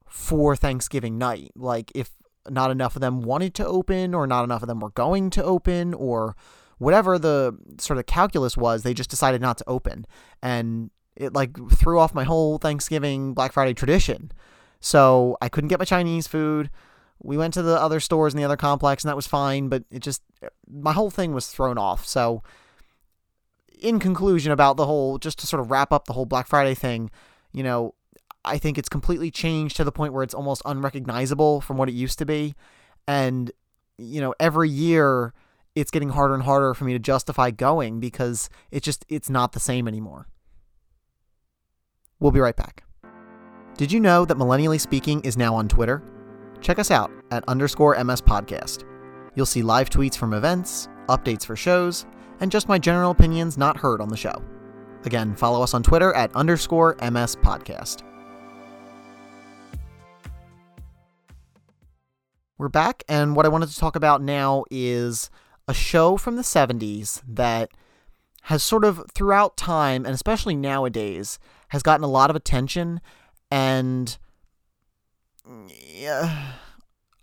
for 0.08 0.56
Thanksgiving 0.56 1.18
night. 1.18 1.52
Like 1.54 1.92
if 1.94 2.10
not 2.48 2.70
enough 2.70 2.96
of 2.96 3.00
them 3.00 3.22
wanted 3.22 3.54
to 3.54 3.66
open 3.66 4.14
or 4.14 4.26
not 4.26 4.44
enough 4.44 4.62
of 4.62 4.68
them 4.68 4.80
were 4.80 4.90
going 4.90 5.30
to 5.30 5.42
open 5.42 5.94
or 5.94 6.36
whatever 6.78 7.18
the 7.18 7.56
sort 7.78 7.98
of 7.98 8.06
calculus 8.06 8.56
was 8.56 8.82
they 8.82 8.94
just 8.94 9.10
decided 9.10 9.40
not 9.40 9.56
to 9.56 9.64
open 9.66 10.06
and 10.42 10.90
it 11.16 11.32
like 11.32 11.56
threw 11.70 11.98
off 11.98 12.14
my 12.14 12.24
whole 12.24 12.58
thanksgiving 12.58 13.32
black 13.32 13.52
friday 13.52 13.72
tradition 13.72 14.30
so 14.80 15.36
i 15.40 15.48
couldn't 15.48 15.68
get 15.68 15.78
my 15.78 15.84
chinese 15.84 16.26
food 16.26 16.70
we 17.22 17.36
went 17.36 17.54
to 17.54 17.62
the 17.62 17.80
other 17.80 18.00
stores 18.00 18.34
in 18.34 18.38
the 18.38 18.44
other 18.44 18.56
complex 18.56 19.02
and 19.02 19.08
that 19.08 19.16
was 19.16 19.26
fine 19.26 19.68
but 19.68 19.84
it 19.90 20.00
just 20.00 20.22
my 20.68 20.92
whole 20.92 21.10
thing 21.10 21.32
was 21.32 21.46
thrown 21.46 21.78
off 21.78 22.06
so 22.06 22.42
in 23.80 23.98
conclusion 23.98 24.52
about 24.52 24.76
the 24.76 24.86
whole 24.86 25.18
just 25.18 25.38
to 25.38 25.46
sort 25.46 25.60
of 25.60 25.70
wrap 25.70 25.92
up 25.92 26.06
the 26.06 26.12
whole 26.12 26.26
black 26.26 26.46
friday 26.46 26.74
thing 26.74 27.10
you 27.52 27.62
know 27.62 27.94
I 28.44 28.58
think 28.58 28.76
it's 28.76 28.88
completely 28.88 29.30
changed 29.30 29.76
to 29.76 29.84
the 29.84 29.92
point 29.92 30.12
where 30.12 30.22
it's 30.22 30.34
almost 30.34 30.62
unrecognizable 30.64 31.60
from 31.62 31.78
what 31.78 31.88
it 31.88 31.92
used 31.92 32.18
to 32.18 32.26
be. 32.26 32.54
And, 33.08 33.50
you 33.96 34.20
know, 34.20 34.34
every 34.38 34.68
year 34.68 35.32
it's 35.74 35.90
getting 35.90 36.10
harder 36.10 36.34
and 36.34 36.42
harder 36.42 36.74
for 36.74 36.84
me 36.84 36.92
to 36.92 36.98
justify 36.98 37.50
going 37.50 38.00
because 38.00 38.50
it's 38.70 38.84
just, 38.84 39.04
it's 39.08 39.30
not 39.30 39.52
the 39.52 39.60
same 39.60 39.88
anymore. 39.88 40.28
We'll 42.20 42.32
be 42.32 42.40
right 42.40 42.56
back. 42.56 42.84
Did 43.76 43.90
you 43.90 43.98
know 43.98 44.24
that 44.24 44.36
Millennially 44.36 44.80
Speaking 44.80 45.20
is 45.22 45.36
now 45.36 45.54
on 45.54 45.66
Twitter? 45.66 46.02
Check 46.64 46.78
us 46.78 46.90
out 46.90 47.10
at 47.30 47.46
underscore 47.46 48.02
MS 48.02 48.22
Podcast. 48.22 48.84
You'll 49.34 49.44
see 49.44 49.60
live 49.60 49.90
tweets 49.90 50.16
from 50.16 50.32
events, 50.32 50.88
updates 51.10 51.44
for 51.44 51.56
shows, 51.56 52.06
and 52.40 52.50
just 52.50 52.70
my 52.70 52.78
general 52.78 53.10
opinions 53.10 53.58
not 53.58 53.76
heard 53.76 54.00
on 54.00 54.08
the 54.08 54.16
show. 54.16 54.42
Again, 55.04 55.36
follow 55.36 55.62
us 55.62 55.74
on 55.74 55.82
Twitter 55.82 56.14
at 56.14 56.34
underscore 56.34 56.96
MS 57.02 57.36
Podcast. 57.36 58.02
We're 62.56 62.70
back, 62.70 63.04
and 63.10 63.36
what 63.36 63.44
I 63.44 63.50
wanted 63.50 63.68
to 63.68 63.78
talk 63.78 63.94
about 63.94 64.22
now 64.22 64.64
is 64.70 65.28
a 65.68 65.74
show 65.74 66.16
from 66.16 66.36
the 66.36 66.42
70s 66.42 67.20
that 67.28 67.72
has 68.44 68.62
sort 68.62 68.86
of 68.86 69.04
throughout 69.14 69.58
time, 69.58 70.06
and 70.06 70.14
especially 70.14 70.56
nowadays, 70.56 71.38
has 71.68 71.82
gotten 71.82 72.04
a 72.04 72.10
lot 72.10 72.30
of 72.30 72.36
attention, 72.36 73.02
and 73.50 74.16
yeah, 75.94 76.52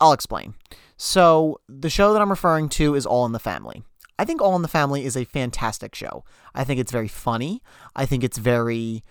I'll 0.00 0.12
explain. 0.12 0.54
So, 0.96 1.60
the 1.68 1.90
show 1.90 2.12
that 2.12 2.22
I'm 2.22 2.30
referring 2.30 2.68
to 2.70 2.94
is 2.94 3.06
All 3.06 3.26
in 3.26 3.32
the 3.32 3.38
Family. 3.38 3.82
I 4.18 4.24
think 4.24 4.40
All 4.40 4.54
in 4.54 4.62
the 4.62 4.68
Family 4.68 5.04
is 5.04 5.16
a 5.16 5.24
fantastic 5.24 5.94
show. 5.94 6.24
I 6.54 6.64
think 6.64 6.78
it's 6.78 6.92
very 6.92 7.08
funny. 7.08 7.62
I 7.96 8.06
think 8.06 8.22
it's 8.22 8.38
very. 8.38 9.02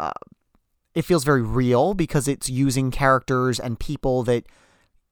Uh, 0.00 0.12
it 0.94 1.02
feels 1.02 1.24
very 1.24 1.42
real 1.42 1.94
because 1.94 2.26
it's 2.26 2.48
using 2.48 2.90
characters 2.90 3.60
and 3.60 3.78
people 3.78 4.22
that 4.24 4.46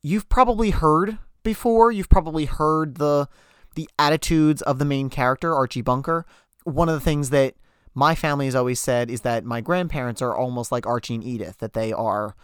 you've 0.03 0.29
probably 0.29 0.71
heard 0.71 1.19
before. 1.43 1.93
You've 1.93 2.09
probably 2.09 2.47
heard 2.47 2.97
the 2.97 3.29
the 3.77 3.89
attitudes 3.99 4.63
of 4.63 4.79
the 4.79 4.85
main 4.85 5.11
character, 5.11 5.55
Archie 5.55 5.83
Bunker. 5.83 6.27
One 6.65 6.89
of 6.89 6.95
the 6.95 7.01
things 7.01 7.31
that 7.31 7.55
my 7.95 8.15
family 8.15 8.47
has 8.47 8.55
always 8.55 8.81
said 8.81 9.11
is 9.11 9.21
that 9.21 9.45
my 9.45 9.61
grandparents 9.61 10.21
are 10.21 10.35
almost 10.35 10.73
like 10.73 10.87
Archie 10.87 11.15
and 11.15 11.25
Edith, 11.25 11.59
that 11.59 11.75
they 11.75 11.93
are 11.93 12.35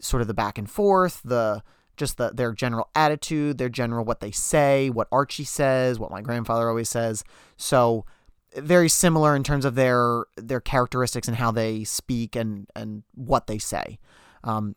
sort 0.00 0.20
of 0.20 0.28
the 0.28 0.34
back 0.34 0.58
and 0.58 0.70
forth, 0.70 1.20
the 1.24 1.62
just 1.96 2.16
the, 2.16 2.30
their 2.30 2.52
general 2.52 2.88
attitude, 2.94 3.58
their 3.58 3.68
general 3.68 4.04
what 4.04 4.20
they 4.20 4.30
say, 4.30 4.88
what 4.90 5.06
Archie 5.12 5.44
says, 5.44 5.98
what 5.98 6.10
my 6.10 6.22
grandfather 6.22 6.68
always 6.68 6.88
says. 6.88 7.22
So 7.56 8.06
very 8.56 8.88
similar 8.88 9.36
in 9.36 9.44
terms 9.44 9.64
of 9.64 9.74
their 9.74 10.24
their 10.36 10.60
characteristics 10.60 11.28
and 11.28 11.36
how 11.36 11.50
they 11.50 11.84
speak 11.84 12.34
and 12.34 12.66
and 12.74 13.02
what 13.14 13.46
they 13.46 13.58
say. 13.58 13.98
Um, 14.42 14.74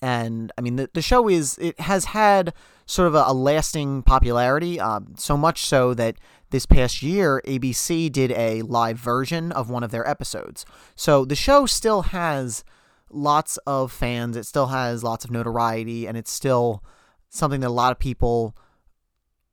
and 0.00 0.52
I 0.56 0.60
mean 0.60 0.76
the 0.76 0.90
the 0.92 1.02
show 1.02 1.28
is 1.28 1.58
it 1.58 1.80
has 1.80 2.06
had 2.06 2.52
sort 2.86 3.08
of 3.08 3.14
a, 3.14 3.24
a 3.26 3.34
lasting 3.34 4.02
popularity, 4.02 4.78
um, 4.78 5.14
so 5.16 5.36
much 5.36 5.64
so 5.66 5.92
that 5.94 6.16
this 6.50 6.66
past 6.66 7.02
year 7.02 7.42
ABC 7.46 8.10
did 8.10 8.32
a 8.32 8.62
live 8.62 8.98
version 8.98 9.52
of 9.52 9.68
one 9.68 9.82
of 9.82 9.90
their 9.90 10.08
episodes. 10.08 10.64
So 10.94 11.24
the 11.24 11.34
show 11.34 11.66
still 11.66 12.02
has 12.02 12.64
lots 13.10 13.56
of 13.58 13.92
fans. 13.92 14.36
It 14.36 14.44
still 14.44 14.68
has 14.68 15.04
lots 15.04 15.24
of 15.24 15.30
notoriety, 15.30 16.06
and 16.06 16.16
it's 16.16 16.32
still 16.32 16.82
something 17.28 17.60
that 17.60 17.68
a 17.68 17.70
lot 17.70 17.92
of 17.92 17.98
people 17.98 18.56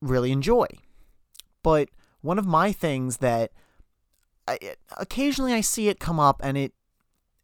really 0.02 0.32
enjoy. 0.32 0.68
But 1.64 1.90
one 2.22 2.40
of 2.40 2.46
my 2.46 2.72
things 2.72 3.18
that 3.18 3.52
I, 4.48 4.58
occasionally 4.98 5.54
I 5.54 5.62
see 5.62 5.90
it 5.90 6.00
come 6.00 6.20
up, 6.20 6.40
and 6.44 6.58
it 6.58 6.74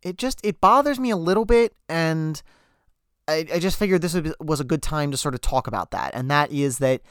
it 0.01 0.17
just 0.17 0.39
it 0.43 0.61
bothers 0.61 0.99
me 0.99 1.09
a 1.09 1.17
little 1.17 1.45
bit, 1.45 1.75
and 1.89 2.41
I, 3.27 3.45
I 3.53 3.59
just 3.59 3.77
figured 3.77 4.01
this 4.01 4.15
was 4.39 4.59
a 4.59 4.65
good 4.65 4.81
time 4.81 5.11
to 5.11 5.17
sort 5.17 5.35
of 5.35 5.41
talk 5.41 5.67
about 5.67 5.91
that, 5.91 6.11
and 6.13 6.29
that 6.29 6.51
is 6.51 6.79
that 6.79 7.01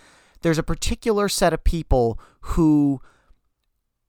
there's 0.42 0.59
a 0.59 0.62
particular 0.62 1.28
set 1.28 1.52
of 1.52 1.64
people 1.64 2.19
who 2.40 3.00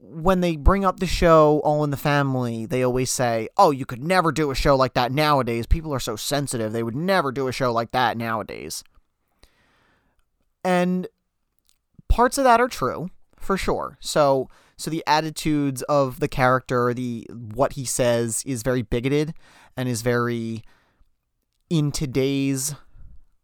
when 0.02 0.42
they 0.42 0.56
bring 0.56 0.84
up 0.84 1.00
the 1.00 1.06
show 1.06 1.62
All 1.64 1.84
in 1.84 1.92
the 1.92 1.98
Family, 1.98 2.66
they 2.66 2.84
always 2.84 3.12
say, 3.12 3.48
"Oh, 3.56 3.72
you 3.72 3.86
could 3.86 4.04
never 4.04 4.32
do 4.32 4.50
a 4.50 4.56
show 4.56 4.76
like 4.76 4.94
that 4.94 5.12
nowadays. 5.12 5.68
People 5.68 5.94
are 5.94 6.00
so 6.00 6.16
sensitive. 6.16 6.74
They 6.74 6.84
would 6.84 6.96
never 6.96 7.32
do 7.32 7.48
a 7.48 7.52
show 7.52 7.72
like 7.72 7.92
that 7.92 8.18
nowadays." 8.18 8.84
And 10.64 11.08
parts 12.08 12.38
of 12.38 12.44
that 12.44 12.60
are 12.60 12.68
true, 12.68 13.10
for 13.38 13.58
sure. 13.58 13.98
So, 14.00 14.50
so 14.76 14.90
the 14.90 15.04
attitudes 15.06 15.84
of 15.84 16.20
the 16.20 16.28
character, 16.28 16.94
the 16.94 17.28
what 17.32 17.74
he 17.74 17.86
says 17.86 18.44
is 18.46 18.64
very 18.64 18.82
bigoted 18.82 19.34
and 19.78 19.88
is 19.88 20.02
very 20.02 20.64
in 21.70 21.92
today's 21.92 22.74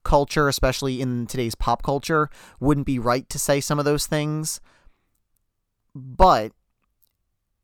culture, 0.03 0.47
especially 0.47 1.01
in 1.01 1.27
today's 1.27 1.55
pop 1.55 1.83
culture, 1.83 2.29
wouldn't 2.59 2.87
be 2.87 2.97
right 2.97 3.29
to 3.29 3.37
say 3.37 3.61
some 3.61 3.77
of 3.77 3.85
those 3.85 4.07
things 4.07 4.59
but 5.96 6.51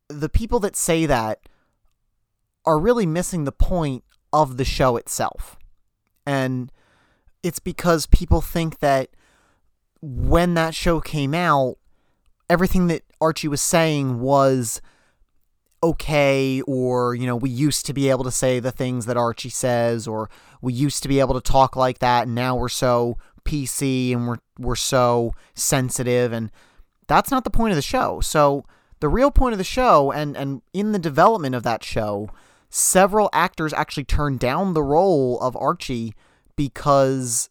the 0.10 0.30
people 0.30 0.60
that 0.60 0.75
say 0.75 1.06
that 1.06 1.39
are 2.65 2.80
really 2.80 3.06
missing 3.06 3.44
the 3.44 3.51
point 3.51 4.03
of 4.32 4.58
the 4.58 4.65
show 4.65 4.98
itself. 4.98 5.58
And 6.25 6.72
it's 7.42 7.60
because 7.60 8.06
people 8.06 8.42
think 8.42 8.80
that 8.80 9.10
when 10.01 10.53
that 10.53 10.74
show 10.74 11.01
came 11.01 11.34
out, 11.34 11.77
everything 12.50 12.88
that 12.88 13.03
Archie 13.20 13.48
was 13.48 13.62
saying 13.62 14.20
was 14.20 14.82
okay, 15.84 16.62
or, 16.62 17.13
you 17.13 17.25
know, 17.25 17.36
we 17.36 17.50
used 17.50 17.86
to 17.86 17.94
be 17.94 18.10
able 18.10 18.24
to 18.24 18.32
say 18.32 18.60
the 18.60 18.72
things 18.72 19.06
that 19.06 19.18
Archie 19.18 19.50
says, 19.50 20.08
or 20.08 20.30
we 20.62 20.72
used 20.72 21.03
to 21.03 21.10
be 21.10 21.20
able 21.20 21.34
to 21.34 21.42
talk 21.42 21.75
like 21.75 22.00
that, 22.00 22.24
and 22.25 22.36
now 22.36 22.56
we're 22.56 22.70
so 22.70 23.18
PC 23.44 24.13
and 24.13 24.27
we're, 24.27 24.38
we're 24.58 24.75
so 24.77 25.34
sensitive. 25.53 26.32
And 26.32 26.51
that's 27.13 27.32
not 27.32 27.43
the 27.43 27.50
point 27.50 27.72
of 27.72 27.75
the 27.75 27.82
show. 27.82 28.20
So 28.22 28.65
the 29.00 29.10
real 29.10 29.32
point 29.32 29.53
of 29.53 29.58
the 29.58 29.63
show, 29.63 30.12
and 30.12 30.36
and 30.36 30.62
in 30.74 30.91
the 30.91 31.00
development 31.00 31.55
of 31.55 31.63
that 31.63 31.84
show, 31.84 32.29
several 32.70 33.29
actors 33.34 33.74
actually 33.74 34.05
turned 34.05 34.39
down 34.39 34.74
the 34.74 34.84
role 34.84 35.39
of 35.39 35.55
Archie 35.55 36.13
because 36.55 37.50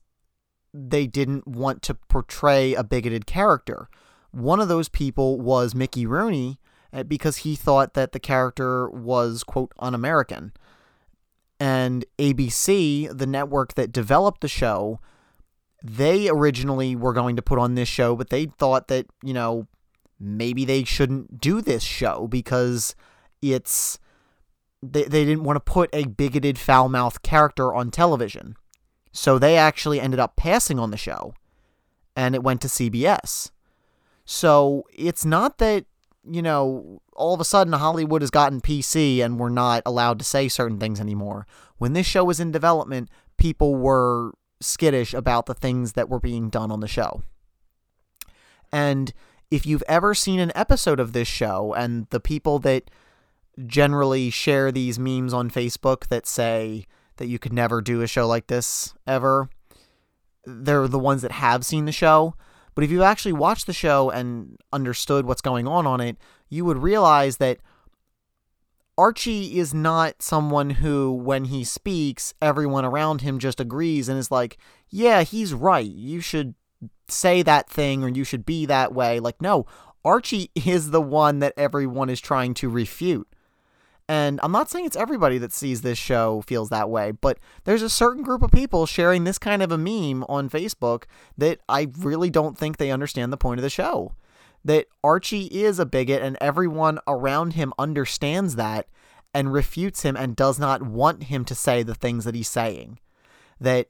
they 0.75 1.07
didn't 1.07 1.47
want 1.47 1.83
to 1.83 1.95
portray 1.95 2.75
a 2.75 2.83
bigoted 2.83 3.27
character. 3.27 3.89
One 4.31 4.61
of 4.61 4.69
those 4.69 4.89
people 4.89 5.41
was 5.41 5.75
Mickey 5.75 6.07
Rooney 6.07 6.59
eh, 6.93 7.03
because 7.03 7.39
he 7.39 7.55
thought 7.55 7.95
that 7.95 8.13
the 8.13 8.21
character 8.21 8.89
was 8.89 9.45
quote 9.45 9.73
un-American. 9.79 10.53
And 11.61 12.05
ABC, 12.19 13.17
the 13.17 13.27
network 13.27 13.75
that 13.75 13.93
developed 13.93 14.41
the 14.41 14.49
show, 14.49 14.99
they 15.83 16.29
originally 16.29 16.95
were 16.95 17.13
going 17.13 17.37
to 17.37 17.43
put 17.43 17.59
on 17.59 17.75
this 17.75 17.89
show, 17.89 18.15
but 18.17 18.31
they 18.31 18.47
thought 18.47 18.89
that, 18.89 19.07
you 19.23 19.35
know, 19.35 19.67
maybe 20.19 20.65
they 20.65 20.85
shouldn't 20.85 21.41
do 21.41 21.61
this 21.61 21.83
show 21.83 22.29
because 22.29 22.95
it's 23.41 23.99
they, 24.83 25.05
they 25.05 25.25
didn't 25.25 25.45
want 25.45 25.57
to 25.57 25.61
put 25.61 25.91
a 25.93 26.05
bigoted 26.05 26.59
foul-mouthed 26.59 27.23
character 27.23 27.75
on 27.75 27.91
television. 27.91 28.57
So 29.13 29.39
they 29.39 29.57
actually 29.57 30.01
ended 30.01 30.21
up 30.21 30.37
passing 30.37 30.79
on 30.79 30.91
the 30.91 30.97
show 30.97 31.35
and 32.17 32.35
it 32.35 32.43
went 32.43 32.61
to 32.63 32.69
CBS. 32.69 33.51
So 34.25 34.85
it's 34.93 35.25
not 35.25 35.59
that, 35.59 35.85
you 36.29 36.43
know, 36.43 37.03
all 37.15 37.35
of 37.35 37.41
a 37.41 37.45
sudden 37.45 37.73
Hollywood 37.73 38.23
has 38.23 38.31
gotten 38.31 38.61
PC 38.61 39.23
and 39.23 39.39
we're 39.39 39.49
not 39.49 39.83
allowed 39.85 40.19
to 40.21 40.25
say 40.25 40.49
certain 40.49 40.79
things 40.79 41.01
anymore. 41.01 41.47
When 41.79 41.93
this 41.93 42.07
show 42.07 42.25
was 42.25 42.41
in 42.41 42.53
development, 42.53 43.11
people 43.37 43.75
were 43.75 44.33
skittish 44.63 45.13
about 45.15 45.47
the 45.47 45.55
things 45.55 45.93
that 45.93 46.09
were 46.09 46.21
being 46.21 46.49
done 46.49 46.71
on 46.71 46.81
the 46.81 46.89
show. 46.89 47.23
And 48.73 49.13
if 49.51 49.67
you've 49.67 49.85
ever 49.87 50.15
seen 50.15 50.41
an 50.41 50.53
episode 50.55 50.99
of 50.99 51.13
this 51.13 51.29
show 51.29 51.75
and 51.75 52.07
the 52.11 52.21
people 52.21 52.59
that 52.61 52.91
generally 53.67 54.31
share 54.31 54.73
these 54.73 54.99
memes 54.99 55.35
on 55.35 55.51
Facebook 55.51 56.09
that 56.09 56.27
say 56.27 56.87
that 57.17 57.27
you 57.27 57.39
could 57.39 57.53
never 57.53 57.83
do 57.83 58.01
a 58.01 58.07
show 58.07 58.27
like 58.27 58.47
this 58.47 58.95
ever, 59.07 59.51
they're 60.45 60.89
the 60.89 60.99
ones 60.99 61.23
that 61.23 61.33
have 61.33 61.67
seen 61.67 61.85
the 61.85 61.93
show. 61.93 62.35
But 62.75 62.85
if 62.85 62.91
you 62.91 63.03
actually 63.03 63.35
watched 63.35 63.67
the 63.67 63.75
show 63.75 64.09
and 64.09 64.57
understood 64.73 65.27
what's 65.27 65.43
going 65.43 65.69
on 65.69 65.87
on 65.87 66.01
it, 66.01 66.17
you 66.49 66.65
would 66.65 66.79
realize 66.79 67.37
that 67.37 67.59
Archie 68.99 69.59
is 69.59 69.73
not 69.73 70.21
someone 70.21 70.71
who, 70.71 71.13
when 71.13 71.47
he 71.47 71.65
speaks, 71.65 72.35
everyone 72.43 72.85
around 72.85 73.23
him 73.23 73.39
just 73.39 73.61
agrees 73.61 74.09
and 74.09 74.19
is 74.19 74.31
like, 74.31 74.59
yeah, 74.91 75.23
he's 75.23 75.55
right. 75.55 75.87
You 75.87 76.21
should 76.21 76.55
say 77.09 77.43
that 77.43 77.69
thing 77.71 78.05
or 78.05 78.09
you 78.09 78.25
should 78.25 78.45
be 78.45 78.67
that 78.67 78.93
way. 78.93 79.19
Like, 79.19 79.41
no, 79.41 79.67
Archie 80.05 80.51
is 80.55 80.91
the 80.91 81.01
one 81.01 81.39
that 81.39 81.55
everyone 81.57 82.11
is 82.11 82.21
trying 82.21 82.55
to 82.55 82.69
refute. 82.69 83.29
And 84.09 84.41
I'm 84.43 84.53
not 84.53 84.69
saying 84.69 84.85
it's 84.85 84.97
everybody 84.97 85.39
that 85.39 85.53
sees 85.53 85.81
this 85.81 85.97
show 85.97 86.43
feels 86.43 86.69
that 86.69 86.91
way, 86.91 87.13
but 87.13 87.39
there's 87.65 87.83
a 87.83 87.89
certain 87.89 88.23
group 88.23 88.43
of 88.43 88.51
people 88.51 88.85
sharing 88.85 89.25
this 89.25 89.39
kind 89.39 89.63
of 89.63 89.73
a 89.73 89.79
meme 89.79 90.25
on 90.29 90.51
Facebook 90.51 91.05
that 91.39 91.61
I 91.69 91.89
really 91.99 92.29
don't 92.29 92.59
think 92.59 92.77
they 92.77 92.91
understand 92.91 93.33
the 93.33 93.39
point 93.39 93.59
of 93.59 93.63
the 93.63 93.71
show 93.71 94.13
that 94.65 94.87
Archie 95.03 95.47
is 95.47 95.79
a 95.79 95.87
bigot 95.87 96.23
and 96.23 96.37
everyone 96.41 96.99
around 97.07 97.55
him 97.55 97.73
understands 97.79 98.57
that 98.57 98.87
and 99.35 99.53
refutes 99.53 100.03
him 100.03 100.17
and 100.17 100.37
does 100.37 100.59
not 100.59 100.83
want 100.83 101.25
him 101.25 101.45
to 101.47 101.55
say 101.55 101.83
the 101.83 101.95
things 101.95 102.25
that 102.25 102.35
he's 102.35 102.49
saying. 102.49 102.99
That, 103.61 103.89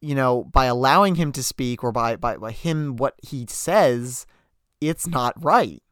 you 0.00 0.14
know, 0.14 0.44
by 0.44 0.66
allowing 0.66 1.14
him 1.14 1.32
to 1.32 1.42
speak 1.42 1.84
or 1.84 1.92
by, 1.92 2.16
by, 2.16 2.36
by 2.36 2.52
him 2.52 2.96
what 2.96 3.14
he 3.22 3.46
says, 3.48 4.26
it's 4.80 5.06
not 5.06 5.42
right. 5.42 5.82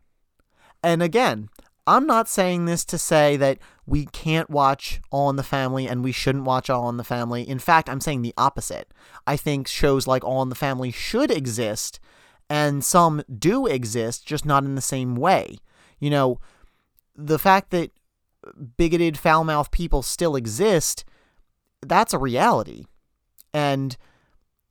And 0.82 1.02
again, 1.02 1.48
I'm 1.86 2.06
not 2.06 2.28
saying 2.28 2.64
this 2.64 2.84
to 2.86 2.98
say 2.98 3.36
that 3.36 3.58
we 3.86 4.06
can't 4.06 4.50
watch 4.50 5.00
All 5.10 5.30
in 5.30 5.36
the 5.36 5.42
Family 5.42 5.88
and 5.88 6.04
we 6.04 6.12
shouldn't 6.12 6.44
watch 6.44 6.70
All 6.70 6.88
in 6.88 6.96
the 6.96 7.04
Family. 7.04 7.48
In 7.48 7.58
fact, 7.58 7.88
I'm 7.88 8.00
saying 8.00 8.22
the 8.22 8.34
opposite. 8.36 8.92
I 9.26 9.36
think 9.36 9.66
shows 9.66 10.06
like 10.06 10.24
All 10.24 10.42
in 10.42 10.48
the 10.48 10.54
Family 10.54 10.90
should 10.90 11.30
exist 11.30 11.98
and 12.52 12.84
some 12.84 13.22
do 13.38 13.66
exist, 13.66 14.26
just 14.26 14.44
not 14.44 14.62
in 14.62 14.74
the 14.74 14.82
same 14.82 15.16
way. 15.16 15.56
You 15.98 16.10
know, 16.10 16.38
the 17.16 17.38
fact 17.38 17.70
that 17.70 17.92
bigoted, 18.76 19.16
foul 19.16 19.42
mouthed 19.42 19.72
people 19.72 20.02
still 20.02 20.36
exist, 20.36 21.06
that's 21.80 22.12
a 22.12 22.18
reality. 22.18 22.84
And 23.54 23.96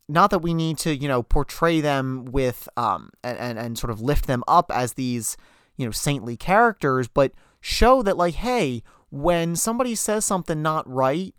not 0.08 0.30
that 0.30 0.44
we 0.44 0.54
need 0.54 0.78
to, 0.78 0.96
you 0.96 1.08
know, 1.08 1.24
portray 1.24 1.82
them 1.82 2.26
with, 2.26 2.70
um, 2.78 3.10
and, 3.24 3.40
and, 3.40 3.58
and 3.58 3.80
sort 3.80 3.90
of 3.90 4.00
lift 4.00 4.28
them 4.28 4.44
up 4.48 4.72
as 4.72 4.94
these, 4.94 5.36
you 5.76 5.84
know, 5.84 5.92
saintly 5.92 6.38
characters, 6.38 7.08
but 7.08 7.32
show 7.62 8.04
that, 8.04 8.16
like, 8.16 8.36
hey, 8.36 8.84
when 9.10 9.56
somebody 9.56 9.96
says 9.96 10.24
something 10.24 10.62
not 10.62 10.88
right, 10.88 11.34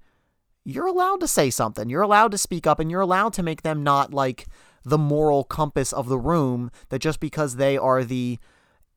you're 0.64 0.88
allowed 0.88 1.20
to 1.20 1.28
say 1.28 1.50
something. 1.50 1.88
You're 1.88 2.02
allowed 2.02 2.32
to 2.32 2.38
speak 2.38 2.66
up 2.66 2.80
and 2.80 2.90
you're 2.90 3.00
allowed 3.00 3.32
to 3.34 3.44
make 3.44 3.62
them 3.62 3.84
not 3.84 4.12
like 4.12 4.48
the 4.84 4.98
moral 4.98 5.44
compass 5.44 5.92
of 5.92 6.08
the 6.08 6.18
room 6.18 6.70
that 6.88 6.98
just 6.98 7.20
because 7.20 7.56
they 7.56 7.76
are 7.76 8.04
the 8.04 8.38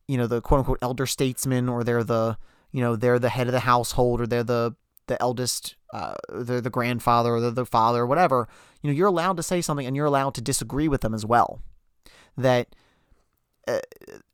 you 0.08 0.18
know 0.18 0.28
the 0.28 0.42
quote 0.42 0.60
unquote 0.60 0.80
elder 0.82 1.06
statesman 1.06 1.70
or 1.70 1.84
they're 1.84 2.04
the 2.04 2.38
you 2.72 2.82
know 2.82 2.96
they're 2.96 3.20
the 3.20 3.30
head 3.30 3.48
of 3.48 3.54
the 3.54 3.62
household 3.62 4.22
or 4.22 4.28
they're 4.28 4.44
the 4.44 4.76
the 5.08 5.22
eldest 5.22 5.76
uh, 5.94 6.16
they're 6.30 6.62
the 6.62 6.70
grandfather 6.70 7.36
or 7.36 7.40
they're 7.40 7.52
the 7.52 7.66
father 7.66 8.02
or 8.02 8.08
whatever 8.08 8.48
you 8.86 8.92
know 8.92 8.96
you're 8.96 9.08
allowed 9.08 9.36
to 9.36 9.42
say 9.42 9.62
something 9.62 9.88
and 9.88 9.96
you're 9.96 10.06
allowed 10.06 10.36
to 10.36 10.42
disagree 10.42 10.88
with 10.88 11.02
them 11.02 11.16
as 11.16 11.26
well. 11.26 11.60
That 12.38 12.68
uh, 13.68 13.80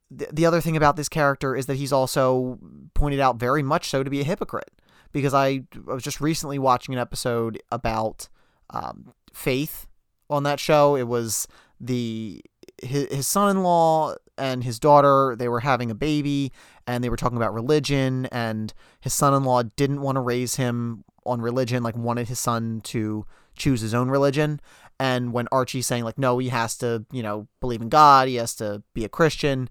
the, 0.09 0.27
the 0.29 0.45
other 0.45 0.59
thing 0.59 0.75
about 0.75 0.97
this 0.97 1.07
character 1.07 1.55
is 1.55 1.67
that 1.67 1.75
he's 1.75 1.93
also 1.93 2.59
pointed 2.93 3.21
out 3.21 3.37
very 3.37 3.63
much 3.63 3.89
so 3.89 4.03
to 4.03 4.09
be 4.09 4.19
a 4.19 4.25
hypocrite. 4.25 4.69
Because 5.13 5.33
I, 5.33 5.63
I 5.87 5.93
was 5.93 6.03
just 6.03 6.19
recently 6.19 6.59
watching 6.59 6.93
an 6.93 6.99
episode 6.99 7.61
about 7.71 8.27
um, 8.71 9.13
faith 9.31 9.87
on 10.31 10.43
that 10.43 10.59
show. 10.59 10.95
It 10.95 11.07
was 11.07 11.47
the 11.79 12.41
his, 12.81 13.07
his 13.11 13.27
son-in-law 13.27 14.15
and 14.37 14.63
his 14.63 14.79
daughter 14.79 15.35
they 15.37 15.47
were 15.47 15.59
having 15.59 15.91
a 15.91 15.95
baby 15.95 16.51
and 16.87 17.03
they 17.03 17.09
were 17.09 17.17
talking 17.17 17.37
about 17.37 17.53
religion 17.53 18.27
and 18.27 18.73
his 18.99 19.13
son-in-law 19.13 19.63
didn't 19.75 20.01
want 20.01 20.15
to 20.15 20.21
raise 20.21 20.55
him 20.55 21.03
on 21.25 21.41
religion 21.41 21.83
like 21.83 21.95
wanted 21.95 22.27
his 22.27 22.39
son 22.39 22.81
to 22.83 23.25
choose 23.55 23.81
his 23.81 23.93
own 23.93 24.09
religion 24.09 24.59
and 24.99 25.33
when 25.33 25.47
archie's 25.51 25.85
saying 25.85 26.03
like 26.03 26.17
no 26.17 26.39
he 26.39 26.49
has 26.49 26.77
to 26.77 27.05
you 27.11 27.21
know 27.21 27.47
believe 27.59 27.81
in 27.81 27.89
god 27.89 28.27
he 28.27 28.35
has 28.35 28.55
to 28.55 28.81
be 28.93 29.05
a 29.05 29.09
christian 29.09 29.69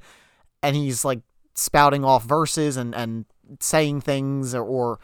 and 0.63 0.77
he's 0.77 1.05
like 1.05 1.21
spouting 1.55 2.05
off 2.05 2.25
verses 2.25 2.77
and 2.77 2.95
and 2.95 3.25
saying 3.59 4.01
things 4.01 4.55
or, 4.55 4.63
or 4.63 5.01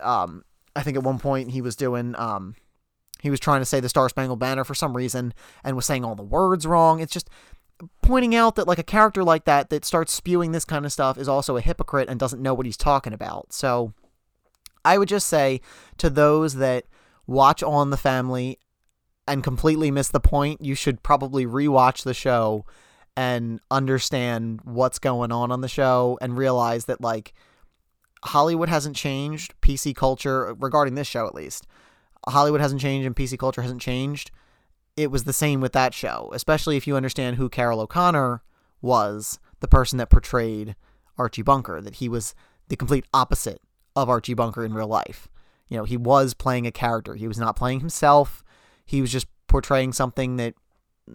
um 0.00 0.44
i 0.76 0.82
think 0.82 0.96
at 0.96 1.02
one 1.02 1.18
point 1.18 1.50
he 1.50 1.62
was 1.62 1.76
doing 1.76 2.14
um 2.18 2.54
he 3.22 3.30
was 3.30 3.40
trying 3.40 3.60
to 3.60 3.66
say 3.66 3.80
the 3.80 3.88
Star 3.88 4.08
Spangled 4.08 4.38
Banner 4.38 4.64
for 4.64 4.74
some 4.74 4.96
reason 4.96 5.34
and 5.64 5.76
was 5.76 5.86
saying 5.86 6.04
all 6.04 6.14
the 6.14 6.22
words 6.22 6.66
wrong. 6.66 7.00
It's 7.00 7.12
just 7.12 7.30
pointing 8.02 8.34
out 8.34 8.56
that 8.56 8.66
like 8.66 8.78
a 8.78 8.84
character 8.84 9.24
like 9.24 9.44
that 9.44 9.70
that 9.70 9.84
starts 9.84 10.12
spewing 10.12 10.52
this 10.52 10.64
kind 10.64 10.84
of 10.84 10.92
stuff 10.92 11.18
is 11.18 11.28
also 11.28 11.56
a 11.56 11.60
hypocrite 11.60 12.08
and 12.08 12.20
doesn't 12.20 12.42
know 12.42 12.54
what 12.54 12.66
he's 12.66 12.76
talking 12.76 13.12
about. 13.12 13.52
So 13.52 13.94
I 14.84 14.98
would 14.98 15.08
just 15.08 15.26
say 15.26 15.60
to 15.98 16.10
those 16.10 16.54
that 16.54 16.84
watch 17.26 17.62
on 17.62 17.90
the 17.90 17.96
family 17.96 18.58
and 19.26 19.44
completely 19.44 19.90
miss 19.90 20.08
the 20.08 20.20
point, 20.20 20.64
you 20.64 20.74
should 20.74 21.02
probably 21.02 21.46
rewatch 21.46 22.02
the 22.02 22.14
show 22.14 22.64
and 23.16 23.60
understand 23.70 24.60
what's 24.64 24.98
going 24.98 25.32
on 25.32 25.52
on 25.52 25.60
the 25.60 25.68
show 25.68 26.18
and 26.20 26.36
realize 26.36 26.86
that 26.86 27.00
like 27.00 27.34
Hollywood 28.24 28.68
hasn't 28.68 28.96
changed, 28.96 29.54
PC 29.62 29.94
culture 29.94 30.54
regarding 30.58 30.94
this 30.94 31.06
show 31.06 31.26
at 31.26 31.34
least 31.34 31.66
Hollywood 32.28 32.60
hasn't 32.60 32.80
changed 32.80 33.06
and 33.06 33.16
PC 33.16 33.38
culture 33.38 33.62
hasn't 33.62 33.80
changed. 33.80 34.30
It 34.96 35.10
was 35.10 35.24
the 35.24 35.32
same 35.32 35.60
with 35.60 35.72
that 35.72 35.94
show, 35.94 36.30
especially 36.34 36.76
if 36.76 36.86
you 36.86 36.96
understand 36.96 37.36
who 37.36 37.48
Carroll 37.48 37.80
O'Connor 37.80 38.42
was, 38.82 39.38
the 39.60 39.68
person 39.68 39.98
that 39.98 40.10
portrayed 40.10 40.76
Archie 41.16 41.42
Bunker, 41.42 41.80
that 41.80 41.96
he 41.96 42.08
was 42.08 42.34
the 42.68 42.76
complete 42.76 43.04
opposite 43.14 43.60
of 43.96 44.08
Archie 44.08 44.34
Bunker 44.34 44.64
in 44.64 44.74
real 44.74 44.88
life. 44.88 45.28
You 45.68 45.76
know, 45.76 45.84
he 45.84 45.96
was 45.96 46.34
playing 46.34 46.66
a 46.66 46.72
character. 46.72 47.14
He 47.14 47.28
was 47.28 47.38
not 47.38 47.56
playing 47.56 47.80
himself. 47.80 48.44
He 48.84 49.00
was 49.00 49.12
just 49.12 49.26
portraying 49.46 49.92
something 49.92 50.36
that 50.36 50.54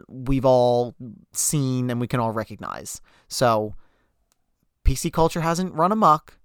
we've 0.07 0.45
all 0.45 0.95
seen 1.33 1.89
and 1.89 1.99
we 1.99 2.07
can 2.07 2.19
all 2.19 2.31
recognize. 2.31 3.01
So, 3.27 3.75
PC 4.83 5.11
culture 5.11 5.41
hasn't 5.41 5.73
run 5.73 5.91
amok, 5.91 6.37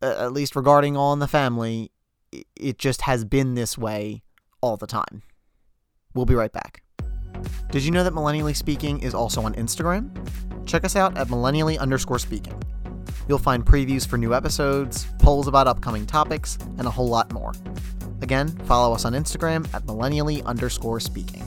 at 0.00 0.32
least 0.32 0.56
regarding 0.56 0.96
All 0.96 1.12
in 1.12 1.18
the 1.18 1.28
Family 1.28 1.90
it 2.32 2.78
just 2.78 3.02
has 3.02 3.24
been 3.24 3.54
this 3.54 3.78
way 3.78 4.22
all 4.60 4.76
the 4.76 4.86
time. 4.86 5.22
We'll 6.14 6.26
be 6.26 6.34
right 6.34 6.52
back. 6.52 6.82
Did 7.70 7.84
you 7.84 7.90
know 7.90 8.02
that 8.04 8.12
Millennially 8.12 8.56
Speaking 8.56 9.00
is 9.00 9.14
also 9.14 9.42
on 9.42 9.54
Instagram? 9.54 10.10
Check 10.66 10.84
us 10.84 10.96
out 10.96 11.16
at 11.16 11.28
millennially 11.28 11.78
underscore 11.78 12.18
speaking. 12.18 12.60
You'll 13.28 13.38
find 13.38 13.64
previews 13.64 14.06
for 14.06 14.18
new 14.18 14.34
episodes, 14.34 15.06
polls 15.18 15.48
about 15.48 15.66
upcoming 15.66 16.06
topics, 16.06 16.58
and 16.78 16.86
a 16.86 16.90
whole 16.90 17.08
lot 17.08 17.32
more. 17.32 17.52
Again, 18.22 18.48
follow 18.64 18.94
us 18.94 19.04
on 19.04 19.12
Instagram 19.12 19.72
at 19.74 19.84
millennially 19.84 20.44
underscore 20.44 21.00
speaking. 21.00 21.44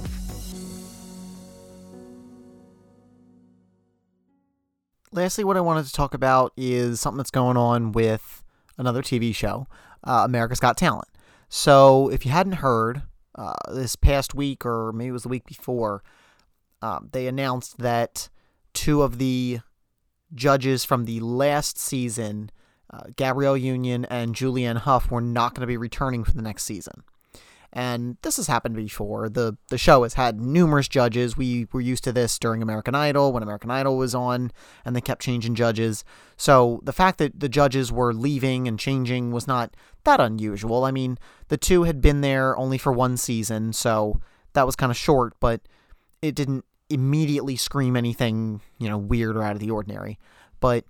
Lastly, 5.11 5.43
what 5.43 5.57
I 5.57 5.61
wanted 5.61 5.85
to 5.87 5.93
talk 5.93 6.13
about 6.13 6.53
is 6.55 7.01
something 7.01 7.17
that's 7.17 7.31
going 7.31 7.57
on 7.57 7.91
with 7.91 8.43
another 8.77 9.01
TV 9.01 9.35
show 9.35 9.67
uh, 10.03 10.23
America's 10.25 10.59
Got 10.59 10.77
Talent. 10.77 11.07
So 11.49 12.09
if 12.09 12.25
you 12.25 12.31
hadn't 12.31 12.53
heard, 12.53 13.03
uh, 13.35 13.53
this 13.71 13.95
past 13.95 14.35
week 14.35 14.65
or 14.65 14.91
maybe 14.91 15.09
it 15.09 15.13
was 15.13 15.23
the 15.23 15.29
week 15.29 15.45
before, 15.45 16.03
um, 16.81 17.09
they 17.11 17.27
announced 17.27 17.77
that 17.79 18.29
two 18.73 19.01
of 19.01 19.17
the 19.17 19.59
judges 20.33 20.85
from 20.85 21.05
the 21.05 21.19
last 21.19 21.77
season, 21.77 22.51
uh, 22.89 23.03
Gabrielle 23.15 23.57
Union 23.57 24.05
and 24.05 24.35
Julianne 24.35 24.79
Hough, 24.79 25.11
were 25.11 25.21
not 25.21 25.53
going 25.53 25.61
to 25.61 25.67
be 25.67 25.77
returning 25.77 26.23
for 26.23 26.31
the 26.31 26.41
next 26.41 26.63
season 26.63 27.03
and 27.73 28.17
this 28.21 28.37
has 28.37 28.47
happened 28.47 28.75
before. 28.75 29.29
the 29.29 29.57
The 29.69 29.77
show 29.77 30.03
has 30.03 30.15
had 30.15 30.41
numerous 30.41 30.87
judges. 30.87 31.37
We 31.37 31.67
were 31.71 31.81
used 31.81 32.03
to 32.03 32.11
this 32.11 32.37
during 32.37 32.61
American 32.61 32.95
Idol 32.95 33.31
when 33.31 33.43
American 33.43 33.71
Idol 33.71 33.97
was 33.97 34.13
on, 34.13 34.51
and 34.83 34.95
they 34.95 35.01
kept 35.01 35.21
changing 35.21 35.55
judges. 35.55 36.03
So 36.35 36.81
the 36.83 36.93
fact 36.93 37.17
that 37.19 37.39
the 37.39 37.49
judges 37.49 37.91
were 37.91 38.13
leaving 38.13 38.67
and 38.67 38.77
changing 38.77 39.31
was 39.31 39.47
not 39.47 39.75
that 40.03 40.19
unusual. 40.19 40.83
I 40.83 40.91
mean, 40.91 41.17
the 41.47 41.57
two 41.57 41.83
had 41.83 42.01
been 42.01 42.21
there 42.21 42.57
only 42.57 42.77
for 42.77 42.91
one 42.91 43.15
season, 43.15 43.71
so 43.71 44.19
that 44.53 44.65
was 44.65 44.75
kind 44.75 44.91
of 44.91 44.97
short, 44.97 45.33
but 45.39 45.61
it 46.21 46.35
didn't 46.35 46.65
immediately 46.89 47.55
scream 47.55 47.95
anything 47.95 48.59
you 48.77 48.89
know 48.89 48.97
weird 48.97 49.37
or 49.37 49.43
out 49.43 49.53
of 49.53 49.59
the 49.59 49.71
ordinary. 49.71 50.19
But 50.59 50.85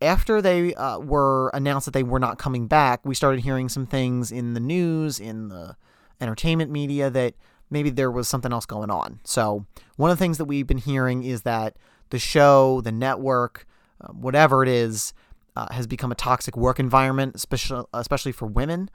after 0.00 0.40
they 0.40 0.74
uh, 0.74 1.00
were 1.00 1.48
announced 1.48 1.86
that 1.86 1.90
they 1.92 2.04
were 2.04 2.20
not 2.20 2.38
coming 2.38 2.68
back, 2.68 3.04
we 3.04 3.16
started 3.16 3.40
hearing 3.40 3.68
some 3.68 3.84
things 3.84 4.30
in 4.30 4.54
the 4.54 4.60
news, 4.60 5.18
in 5.18 5.48
the 5.48 5.76
entertainment 6.20 6.70
media 6.70 7.10
that 7.10 7.34
maybe 7.70 7.90
there 7.90 8.10
was 8.10 8.28
something 8.28 8.52
else 8.52 8.66
going 8.66 8.90
on. 8.90 9.20
So, 9.24 9.66
one 9.96 10.10
of 10.10 10.18
the 10.18 10.22
things 10.22 10.38
that 10.38 10.46
we've 10.46 10.66
been 10.66 10.78
hearing 10.78 11.22
is 11.24 11.42
that 11.42 11.76
the 12.10 12.18
show, 12.18 12.80
the 12.80 12.92
network, 12.92 13.66
uh, 14.00 14.12
whatever 14.12 14.62
it 14.62 14.68
is, 14.68 15.12
uh, 15.56 15.66
has 15.72 15.86
become 15.86 16.12
a 16.12 16.14
toxic 16.14 16.56
work 16.56 16.78
environment, 16.78 17.34
especially 17.34 17.84
especially 17.92 18.32
for 18.32 18.46
women. 18.46 18.90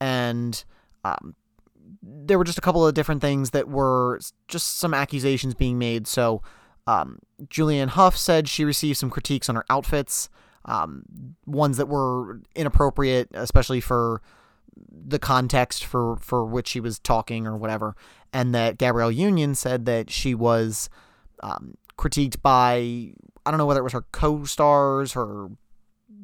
And 0.00 0.62
um, 1.04 1.34
there 2.02 2.38
were 2.38 2.44
just 2.44 2.58
a 2.58 2.62
couple 2.62 2.86
of 2.86 2.94
different 2.94 3.20
things 3.20 3.50
that 3.50 3.68
were 3.68 4.20
just 4.46 4.78
some 4.78 4.94
accusations 4.94 5.54
being 5.54 5.78
made. 5.78 6.06
So, 6.06 6.42
um, 6.86 7.18
Julianne 7.44 7.88
Hough 7.88 8.16
said 8.16 8.48
she 8.48 8.64
received 8.64 8.98
some 8.98 9.10
critiques 9.10 9.48
on 9.48 9.56
her 9.56 9.64
outfits, 9.68 10.28
um, 10.64 11.04
ones 11.46 11.76
that 11.76 11.86
were 11.86 12.40
inappropriate, 12.54 13.28
especially 13.34 13.80
for 13.80 14.22
the 14.90 15.18
context 15.18 15.84
for 15.84 16.16
for 16.16 16.44
which 16.44 16.68
she 16.68 16.80
was 16.80 16.98
talking 16.98 17.46
or 17.46 17.56
whatever, 17.56 17.94
and 18.32 18.54
that 18.54 18.78
Gabrielle 18.78 19.12
Union 19.12 19.54
said 19.54 19.86
that 19.86 20.10
she 20.10 20.34
was 20.34 20.88
um, 21.42 21.74
critiqued 21.96 22.40
by 22.42 23.12
I 23.46 23.50
don't 23.50 23.58
know 23.58 23.66
whether 23.66 23.80
it 23.80 23.84
was 23.84 23.92
her 23.92 24.06
co-stars, 24.12 25.12
her 25.12 25.48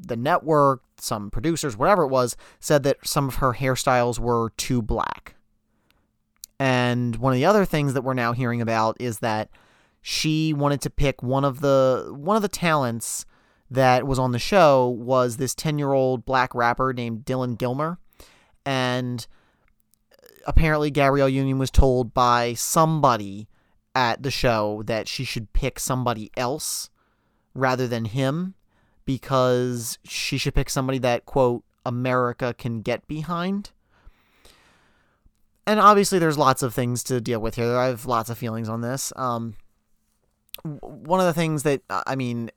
the 0.07 0.17
network, 0.17 0.83
some 0.99 1.31
producers, 1.31 1.77
whatever 1.77 2.03
it 2.03 2.09
was, 2.09 2.37
said 2.61 2.83
that 2.83 2.99
some 3.05 3.29
of 3.29 3.37
her 3.37 3.55
hairstyles 3.55 4.19
were 4.19 4.51
too 4.57 4.83
black. 4.83 5.35
And 6.59 7.17
one 7.17 7.33
of 7.33 7.37
the 7.37 7.47
other 7.47 7.65
things 7.65 7.95
that 7.95 8.03
we're 8.03 8.15
now 8.15 8.33
hearing 8.33 8.61
about 8.61 8.97
is 9.01 9.19
that 9.21 9.51
she 10.01 10.53
wanted 10.53 10.81
to 10.83 10.91
pick 10.91 11.23
one 11.23 11.45
of 11.45 11.61
the 11.61 12.13
one 12.15 12.37
of 12.37 12.43
the 12.43 12.49
talents 12.49 13.25
that 13.71 14.07
was 14.07 14.19
on 14.19 14.33
the 14.33 14.39
show 14.39 14.89
was 14.89 15.37
this 15.37 15.55
10-year-old 15.55 16.25
black 16.25 16.55
rapper 16.55 16.93
named 16.93 17.25
Dylan 17.25 17.59
Gilmer 17.59 17.99
and 18.65 19.27
apparently 20.47 20.91
Gabrielle 20.91 21.29
Union 21.29 21.59
was 21.59 21.71
told 21.71 22.15
by 22.15 22.55
somebody 22.55 23.49
at 23.95 24.23
the 24.23 24.31
show 24.31 24.83
that 24.87 25.09
she 25.09 25.25
should 25.25 25.53
pick 25.53 25.79
somebody 25.79 26.31
else 26.37 26.91
rather 27.55 27.87
than 27.87 28.07
him 28.07 28.55
because 29.05 29.99
she 30.05 30.39
should 30.39 30.55
pick 30.55 30.69
somebody 30.69 30.99
that 30.99 31.25
quote 31.27 31.63
America 31.87 32.55
can 32.57 32.81
get 32.81 33.07
behind. 33.07 33.71
And 35.67 35.81
obviously 35.81 36.19
there's 36.19 36.39
lots 36.39 36.63
of 36.63 36.75
things 36.75 37.03
to 37.05 37.21
deal 37.21 37.41
with 37.41 37.55
here. 37.55 37.77
I 37.77 37.87
have 37.87 38.07
lots 38.07 38.31
of 38.31 38.37
feelings 38.37 38.69
on 38.69 38.81
this. 38.81 39.13
Um, 39.17 39.55
one 40.63 41.21
of 41.21 41.27
the 41.27 41.33
things 41.33 41.63
that 41.63 41.83
I 41.89 42.17
mean 42.17 42.51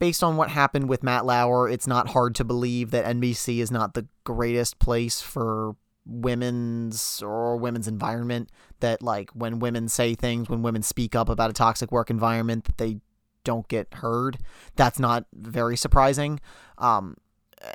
based 0.00 0.24
on 0.24 0.36
what 0.36 0.48
happened 0.50 0.88
with 0.88 1.04
Matt 1.04 1.24
Lauer, 1.24 1.68
it's 1.68 1.86
not 1.86 2.08
hard 2.08 2.34
to 2.36 2.44
believe 2.44 2.90
that 2.90 3.04
NBC 3.04 3.58
is 3.58 3.70
not 3.70 3.94
the 3.94 4.08
greatest 4.24 4.80
place 4.80 5.20
for 5.20 5.76
women's 6.06 7.22
or 7.22 7.56
women's 7.56 7.86
environment 7.86 8.50
that 8.80 9.02
like 9.02 9.30
when 9.30 9.60
women 9.60 9.86
say 9.86 10.14
things 10.14 10.48
when 10.48 10.62
women 10.62 10.82
speak 10.82 11.14
up 11.14 11.28
about 11.28 11.50
a 11.50 11.52
toxic 11.52 11.92
work 11.92 12.10
environment 12.10 12.64
that 12.64 12.78
they 12.78 12.96
don't 13.44 13.68
get 13.68 13.92
heard. 13.94 14.38
That's 14.74 14.98
not 14.98 15.26
very 15.32 15.76
surprising. 15.76 16.40
Um 16.78 17.16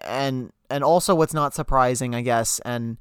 and 0.03 0.51
and 0.69 0.83
also 0.83 1.13
what's 1.13 1.33
not 1.33 1.53
surprising 1.53 2.15
i 2.15 2.21
guess 2.21 2.59
and 2.65 2.97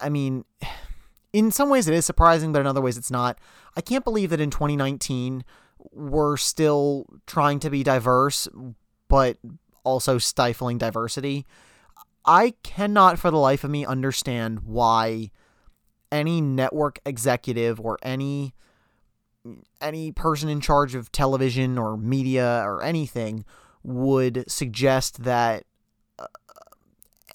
i 0.00 0.08
mean 0.08 0.46
in 1.34 1.50
some 1.50 1.68
ways 1.68 1.86
it 1.86 1.92
is 1.92 2.06
surprising 2.06 2.52
but 2.52 2.60
in 2.60 2.66
other 2.66 2.80
ways 2.80 2.96
it's 2.96 3.10
not. 3.10 3.38
I 3.76 3.82
can't 3.82 4.04
believe 4.04 4.30
that 4.30 4.40
in 4.40 4.50
2019 4.50 5.44
we're 5.92 6.36
still 6.36 7.06
trying 7.26 7.60
to 7.60 7.70
be 7.70 7.82
diverse, 7.82 8.48
but 9.08 9.38
also 9.84 10.18
stifling 10.18 10.78
diversity. 10.78 11.46
I 12.24 12.54
cannot 12.62 13.18
for 13.18 13.30
the 13.30 13.38
life 13.38 13.64
of 13.64 13.70
me 13.70 13.84
understand 13.84 14.60
why 14.60 15.30
any 16.10 16.40
network 16.40 16.98
executive 17.04 17.80
or 17.80 17.98
any 18.02 18.54
any 19.80 20.10
person 20.10 20.48
in 20.48 20.60
charge 20.60 20.94
of 20.94 21.12
television 21.12 21.76
or 21.76 21.98
media 21.98 22.62
or 22.64 22.82
anything 22.82 23.44
would 23.82 24.50
suggest 24.50 25.24
that 25.24 25.64
uh, 26.18 26.26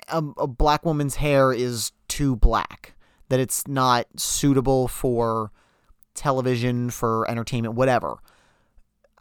a, 0.07 0.23
a 0.37 0.47
black 0.47 0.83
woman's 0.83 1.17
hair 1.17 1.53
is 1.53 1.91
too 2.07 2.35
black, 2.35 2.95
that 3.29 3.39
it's 3.39 3.67
not 3.67 4.07
suitable 4.17 4.87
for 4.87 5.51
television, 6.15 6.89
for 6.89 7.29
entertainment, 7.29 7.75
whatever. 7.75 8.17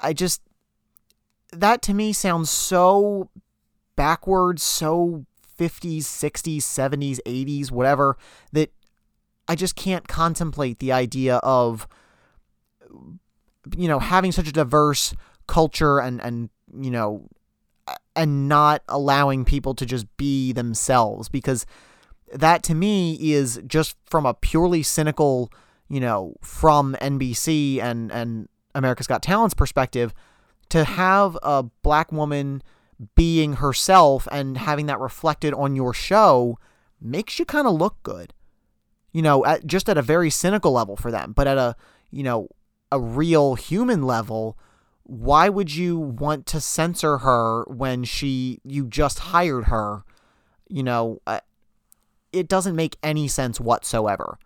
I 0.00 0.12
just 0.12 0.42
that 1.52 1.82
to 1.82 1.94
me 1.94 2.12
sounds 2.12 2.50
so 2.50 3.30
backwards, 3.96 4.62
so 4.62 5.24
50s, 5.58 6.00
60s, 6.00 6.58
70s, 6.58 7.18
80s, 7.26 7.70
whatever, 7.70 8.16
that 8.52 8.70
I 9.48 9.54
just 9.54 9.74
can't 9.74 10.06
contemplate 10.06 10.78
the 10.78 10.92
idea 10.92 11.36
of 11.38 11.88
you 13.76 13.88
know 13.88 13.98
having 13.98 14.32
such 14.32 14.48
a 14.48 14.52
diverse 14.52 15.14
culture 15.46 15.98
and 16.00 16.20
and 16.22 16.50
you 16.78 16.90
know 16.90 17.28
and 18.14 18.48
not 18.48 18.82
allowing 18.88 19.44
people 19.44 19.74
to 19.74 19.86
just 19.86 20.06
be 20.16 20.52
themselves 20.52 21.28
because 21.28 21.64
that 22.32 22.62
to 22.64 22.74
me 22.74 23.14
is 23.32 23.60
just 23.66 23.96
from 24.04 24.26
a 24.26 24.34
purely 24.34 24.82
cynical, 24.82 25.50
you 25.88 26.00
know, 26.00 26.34
from 26.42 26.96
NBC 27.00 27.80
and 27.80 28.12
and 28.12 28.48
America's 28.74 29.06
Got 29.06 29.22
Talent's 29.22 29.54
perspective 29.54 30.14
to 30.68 30.84
have 30.84 31.38
a 31.42 31.64
black 31.82 32.12
woman 32.12 32.62
being 33.14 33.54
herself 33.54 34.26
and 34.30 34.58
having 34.58 34.86
that 34.86 35.00
reflected 35.00 35.54
on 35.54 35.76
your 35.76 35.94
show 35.94 36.58
makes 37.00 37.38
you 37.38 37.44
kind 37.44 37.66
of 37.66 37.74
look 37.74 38.02
good. 38.02 38.34
You 39.12 39.22
know, 39.22 39.44
at, 39.46 39.66
just 39.66 39.88
at 39.88 39.96
a 39.96 40.02
very 40.02 40.30
cynical 40.30 40.72
level 40.72 40.96
for 40.96 41.10
them, 41.10 41.32
but 41.32 41.46
at 41.46 41.56
a, 41.56 41.76
you 42.10 42.22
know, 42.22 42.48
a 42.92 43.00
real 43.00 43.54
human 43.54 44.02
level, 44.02 44.58
why 45.04 45.48
would 45.48 45.74
you 45.74 45.98
want 45.98 46.46
to 46.46 46.60
censor 46.60 47.18
her 47.18 47.64
when 47.64 48.04
she 48.04 48.60
you 48.64 48.86
just 48.86 49.18
hired 49.20 49.64
her? 49.64 50.04
You 50.68 50.82
know, 50.82 51.22
uh, 51.26 51.40
it 52.32 52.48
doesn't 52.48 52.76
make 52.76 52.96
any 53.02 53.26
sense 53.28 53.58
whatsoever. 53.58 54.38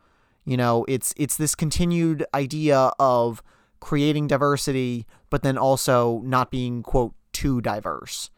You 0.45 0.57
know, 0.57 0.85
it's 0.89 1.13
it's 1.17 1.37
this 1.37 1.55
continued 1.55 2.25
idea 2.33 2.93
of 2.99 3.43
creating 3.83 4.29
diversity, 4.29 5.07
but 5.29 5.43
then 5.43 5.59
also 5.59 6.21
not 6.25 6.53
being 6.53 6.85
quote 6.85 7.15
too 7.33 7.61
diverse. 7.61 8.31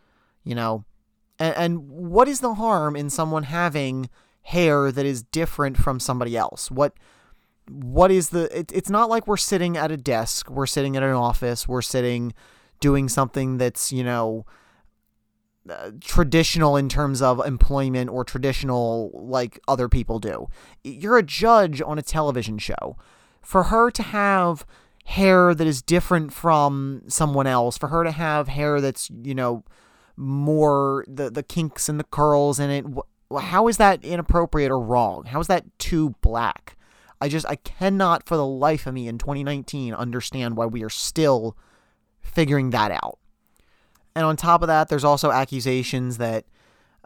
You 0.43 0.55
know, 0.55 0.85
and, 1.39 1.55
and 1.57 1.89
what 1.89 2.29
is 2.29 2.41
the 2.41 2.55
harm 2.55 2.97
in 2.97 3.11
someone 3.11 3.43
having 3.43 4.09
hair 4.43 4.91
that 4.91 5.05
is 5.05 5.23
different 5.23 5.77
from 5.77 6.01
somebody 6.01 6.35
else? 6.35 6.71
What 6.71 6.95
what 7.69 8.11
is 8.11 8.31
the 8.31 8.59
it, 8.59 8.73
it's 8.73 8.89
not 8.89 9.11
like 9.11 9.27
we're 9.27 9.37
sitting 9.37 9.77
at 9.77 9.91
a 9.91 9.97
desk 9.97 10.51
we're 10.51 10.67
sitting 10.67 10.99
at 10.99 11.03
an 11.03 11.13
office 11.13 11.67
we're 11.67 11.81
sitting 11.81 12.35
doing 12.79 13.09
something 13.09 13.57
that's 13.57 13.91
you 13.91 14.05
know 14.05 14.45
uh, 15.71 15.91
traditional 15.99 16.77
in 16.77 16.91
terms 16.91 17.23
of 17.23 17.41
employment 17.47 18.11
or 18.11 18.23
traditional 18.23 19.11
like 19.15 19.59
other 19.67 19.89
people 19.89 20.19
do 20.19 20.47
you're 20.83 21.17
a 21.17 21.23
judge 21.23 21.81
on 21.81 21.99
a 21.99 22.03
television 22.03 22.59
show 22.59 22.99
for 23.41 23.65
her 23.65 23.91
to 23.91 24.03
have 24.03 24.67
hair 25.05 25.55
that 25.55 25.67
is 25.67 25.83
different 25.83 26.33
from 26.33 27.03
someone 27.09 27.47
else. 27.47 27.79
For 27.79 27.89
her 27.89 28.05
to 28.05 28.11
have 28.11 28.49
hair 28.49 28.81
that's 28.81 29.11
you 29.23 29.35
know 29.35 29.65
more 30.17 31.05
the 31.09 31.31
the 31.31 31.43
kinks 31.43 31.89
and 31.89 31.99
the 31.99 32.05
curls 32.05 32.59
in 32.61 32.71
it 32.71 32.87
how 33.41 33.69
is 33.69 33.79
that 33.79 34.05
inappropriate 34.05 34.71
or 34.71 34.79
wrong? 34.79 35.25
How 35.25 35.41
is 35.41 35.47
that 35.47 35.65
too 35.79 36.15
black? 36.21 36.77
I 37.21 37.29
just 37.29 37.47
I 37.49 37.57
cannot 37.57 38.27
for 38.27 38.37
the 38.37 38.47
life 38.47 38.87
of 38.87 38.95
me 38.95 39.09
in 39.09 39.19
2019 39.19 39.95
understand 39.95 40.57
why 40.57 40.67
we 40.67 40.83
are 40.83 40.91
still 40.91 41.57
figuring 42.21 42.71
that 42.71 42.91
out. 42.91 43.19
And 44.15 44.25
on 44.25 44.37
top 44.37 44.63
of 44.63 44.69
that, 44.69 44.89
there's 44.89 45.05
also 45.05 45.31
accusations 45.31 46.19
that 46.19 46.45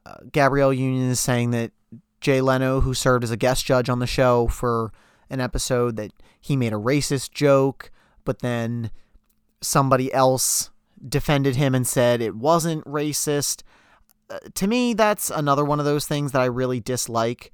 uh, 0.05 0.17
Gabrielle 0.31 0.73
Union 0.73 1.11
is 1.11 1.21
saying 1.21 1.53
that 1.53 1.73
Jay 2.21 2.41
Leno, 2.41 2.81
who 2.81 2.95
served 2.95 3.25
as 3.25 3.31
a 3.31 3.37
guest 3.37 3.65
judge 3.65 3.89
on 3.89 3.99
the 3.99 4.07
show 4.07 4.49
for 4.49 4.93
an 5.31 5.41
episode, 5.41 5.97
that 5.97 6.12
he 6.41 6.57
made 6.57 6.73
a 6.73 6.77
racist 6.77 7.33
joke, 7.33 7.91
but 8.25 8.41
then 8.41 8.91
somebody 9.61 10.12
else 10.12 10.71
defended 11.07 11.57
him 11.57 11.75
and 11.75 11.87
said 11.87 12.21
it 12.21 12.37
wasn't 12.37 12.85
racist. 12.85 13.62
Uh, 14.31 14.38
to 14.55 14.67
me, 14.67 14.95
that's 14.95 15.31
another 15.31 15.64
one 15.64 15.79
of 15.79 15.85
those 15.85 16.07
things 16.07 16.33
that 16.33 16.43
I 16.43 16.47
really 16.47 16.81
dislike 16.81 17.53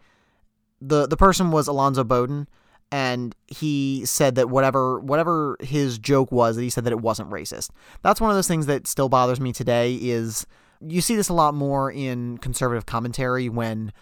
the 0.87 1.07
the 1.07 1.17
person 1.17 1.51
was 1.51 1.67
Alonzo 1.67 2.05
Bodden, 2.05 2.47
and 2.93 3.35
he 3.47 4.05
said 4.05 4.35
that 4.35 4.51
whatever 4.51 5.01
whatever 5.01 5.57
his 5.61 5.99
joke 5.99 6.31
was, 6.31 6.57
that 6.57 6.63
he 6.63 6.71
said 6.71 6.85
that 6.85 6.93
it 6.93 7.01
wasn't 7.01 7.31
racist. 7.31 7.71
That's 8.03 8.21
one 8.21 8.31
of 8.31 8.37
those 8.37 8.49
things 8.49 8.67
that 8.67 8.87
still 8.87 9.09
bothers 9.09 9.41
me 9.41 9.53
today. 9.53 9.95
Is 9.95 10.47
you 10.81 11.01
see 11.01 11.17
this 11.17 11.29
a 11.29 11.35
lot 11.35 11.55
more 11.55 11.91
in 11.91 12.39
conservative 12.39 12.87
commentary 12.87 13.49
when 13.49 13.93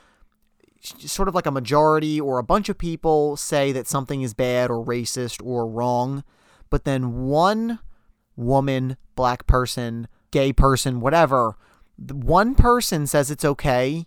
sort 0.82 1.28
of 1.28 1.34
like 1.34 1.46
a 1.46 1.50
majority 1.50 2.20
or 2.20 2.38
a 2.38 2.44
bunch 2.44 2.68
of 2.68 2.78
people 2.78 3.36
say 3.36 3.72
that 3.72 3.86
something 3.86 4.22
is 4.22 4.34
bad 4.34 4.70
or 4.70 4.84
racist 4.84 5.44
or 5.44 5.66
wrong, 5.66 6.24
but 6.70 6.84
then 6.84 7.24
one 7.24 7.78
woman, 8.36 8.96
black 9.14 9.46
person, 9.46 10.08
gay 10.30 10.52
person, 10.52 11.00
whatever, 11.00 11.56
one 11.96 12.54
person 12.54 13.06
says 13.06 13.30
it's 13.30 13.44
okay 13.44 14.06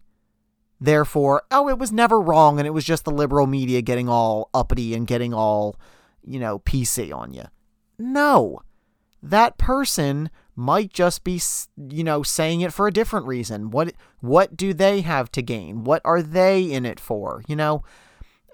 Therefore, 0.79 1.43
oh, 1.51 1.69
it 1.69 1.79
was 1.79 1.91
never 1.91 2.19
wrong 2.19 2.59
and 2.59 2.67
it 2.67 2.71
was 2.71 2.83
just 2.83 3.05
the 3.05 3.11
liberal 3.11 3.47
media 3.47 3.81
getting 3.81 4.09
all 4.09 4.49
uppity 4.53 4.93
and 4.93 5.07
getting 5.07 5.33
all, 5.33 5.77
you 6.23 6.39
know, 6.39 6.59
PC 6.59 7.15
on 7.15 7.33
you. 7.33 7.45
No. 7.97 8.59
That 9.23 9.57
person 9.57 10.29
might 10.56 10.94
just 10.94 11.24
be, 11.24 11.41
you 11.89 12.04
know, 12.04 12.24
saying 12.24 12.62
it 12.62 12.74
for 12.74 12.88
a 12.88 12.94
different 12.94 13.26
reason. 13.26 13.72
What 13.72 13.94
what 14.22 14.56
do 14.56 14.74
they 14.74 15.02
have 15.02 15.32
to 15.34 15.41
gain? 15.41 15.84
What 15.84 16.02
are 16.06 16.22
they 16.22 16.63
in 16.63 16.86
it 16.86 17.00
for? 17.00 17.44
You 17.48 17.56
know, 17.56 17.84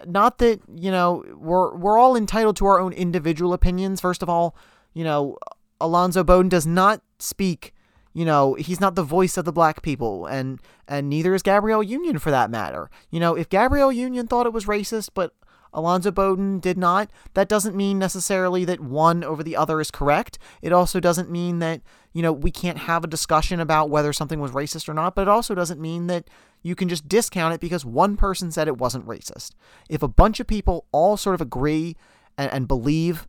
not 0.05 0.37
that, 0.39 0.61
you 0.73 0.91
know, 0.91 1.23
we're 1.35 1.75
we're 1.75 1.97
all 1.97 2.15
entitled 2.15 2.57
to 2.57 2.65
our 2.65 2.79
own 2.79 2.93
individual 2.93 3.53
opinions. 3.53 4.01
First 4.01 4.23
of 4.23 4.29
all, 4.29 4.55
you 4.93 5.03
know, 5.03 5.37
Alonzo 5.79 6.23
Bodden 6.23 6.49
does 6.49 6.67
not 6.67 7.01
speak 7.19 7.73
you 8.13 8.25
know, 8.25 8.55
he's 8.55 8.81
not 8.81 8.95
the 8.95 9.03
voice 9.03 9.37
of 9.37 9.45
the 9.45 9.53
black 9.53 9.81
people, 9.81 10.25
and 10.25 10.59
and 10.87 11.09
neither 11.09 11.33
is 11.33 11.41
Gabrielle 11.41 11.83
Union 11.83 12.19
for 12.19 12.29
that 12.29 12.51
matter. 12.51 12.89
You 13.09 13.19
know, 13.19 13.35
if 13.35 13.47
Gabrielle 13.47 13.91
Union 13.91 14.27
thought 14.27 14.45
it 14.45 14.53
was 14.53 14.65
racist, 14.65 15.09
but 15.13 15.33
Alonzo 15.73 16.11
Bodden 16.11 16.59
did 16.59 16.77
not, 16.77 17.09
that 17.33 17.47
doesn't 17.47 17.75
mean 17.75 17.97
necessarily 17.97 18.65
that 18.65 18.79
one 18.79 19.23
over 19.23 19.41
the 19.43 19.55
other 19.55 19.79
is 19.79 19.91
correct. 19.91 20.37
It 20.61 20.73
also 20.73 20.99
doesn't 20.99 21.31
mean 21.31 21.59
that, 21.59 21.81
you 22.13 22.21
know, 22.21 22.33
we 22.33 22.51
can't 22.51 22.79
have 22.79 23.03
a 23.03 23.07
discussion 23.07 23.59
about 23.59 23.89
whether 23.89 24.11
something 24.11 24.39
was 24.39 24.51
racist 24.51 24.89
or 24.89 24.93
not, 24.93 25.15
but 25.15 25.23
it 25.23 25.27
also 25.29 25.55
doesn't 25.55 25.79
mean 25.79 26.07
that 26.07 26.29
you 26.61 26.75
can 26.75 26.89
just 26.89 27.07
discount 27.07 27.53
it 27.53 27.61
because 27.61 27.85
one 27.85 28.17
person 28.17 28.51
said 28.51 28.67
it 28.67 28.77
wasn't 28.77 29.07
racist. 29.07 29.51
If 29.89 30.03
a 30.03 30.07
bunch 30.07 30.39
of 30.39 30.47
people 30.47 30.85
all 30.91 31.17
sort 31.17 31.35
of 31.35 31.41
agree 31.41 31.95
and, 32.37 32.51
and 32.51 32.67
believe 32.67 33.27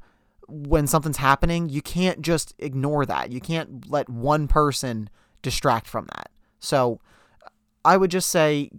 when 0.48 0.86
something's 0.86 1.16
happening, 1.18 1.68
you 1.68 1.80
can't 1.80 2.20
just 2.20 2.54
ignore 2.58 3.06
that. 3.06 3.32
You 3.32 3.40
can't 3.40 3.88
let 3.88 4.08
one 4.08 4.48
person 4.48 5.08
distract 5.40 5.86
from 5.86 6.06
that. 6.14 6.30
So 6.58 7.00
I 7.84 7.96
would 7.96 8.10
just 8.10 8.30
say 8.30 8.70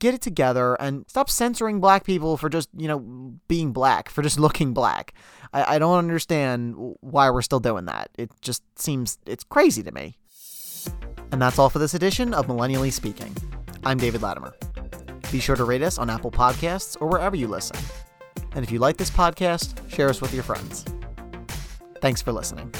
get 0.00 0.14
it 0.14 0.20
together 0.20 0.74
and 0.80 1.04
stop 1.08 1.30
censoring 1.30 1.80
black 1.80 2.04
people 2.04 2.36
for 2.36 2.48
just, 2.48 2.68
you 2.76 2.88
know, 2.88 2.98
being 3.46 3.72
black, 3.72 4.08
for 4.08 4.22
just 4.22 4.38
looking 4.46 4.74
black. 4.74 5.14
I, 5.52 5.76
I 5.76 5.78
don't 5.78 5.98
understand 5.98 6.74
why 7.00 7.30
we're 7.30 7.42
still 7.42 7.60
doing 7.60 7.84
that. 7.84 8.10
It 8.18 8.30
just 8.40 8.62
seems, 8.76 9.18
it's 9.26 9.44
crazy 9.44 9.82
to 9.84 9.92
me. 9.92 10.16
And 11.30 11.40
that's 11.40 11.58
all 11.58 11.70
for 11.70 11.78
this 11.78 11.94
edition 11.94 12.34
of 12.34 12.48
Millennially 12.48 12.92
Speaking. 12.92 13.36
I'm 13.84 13.98
David 13.98 14.22
Latimer. 14.22 14.54
Be 15.30 15.38
sure 15.38 15.54
to 15.54 15.64
rate 15.64 15.82
us 15.82 15.98
on 15.98 16.10
Apple 16.10 16.32
Podcasts 16.32 16.96
or 17.00 17.06
wherever 17.06 17.36
you 17.36 17.46
listen. 17.46 17.78
And 18.52 18.64
if 18.64 18.72
you 18.72 18.80
like 18.80 18.96
this 18.96 19.10
podcast, 19.10 19.88
share 19.88 20.08
us 20.08 20.20
with 20.20 20.34
your 20.34 20.42
friends. 20.42 20.84
Thanks 22.00 22.20
for 22.20 22.32
listening. 22.32 22.72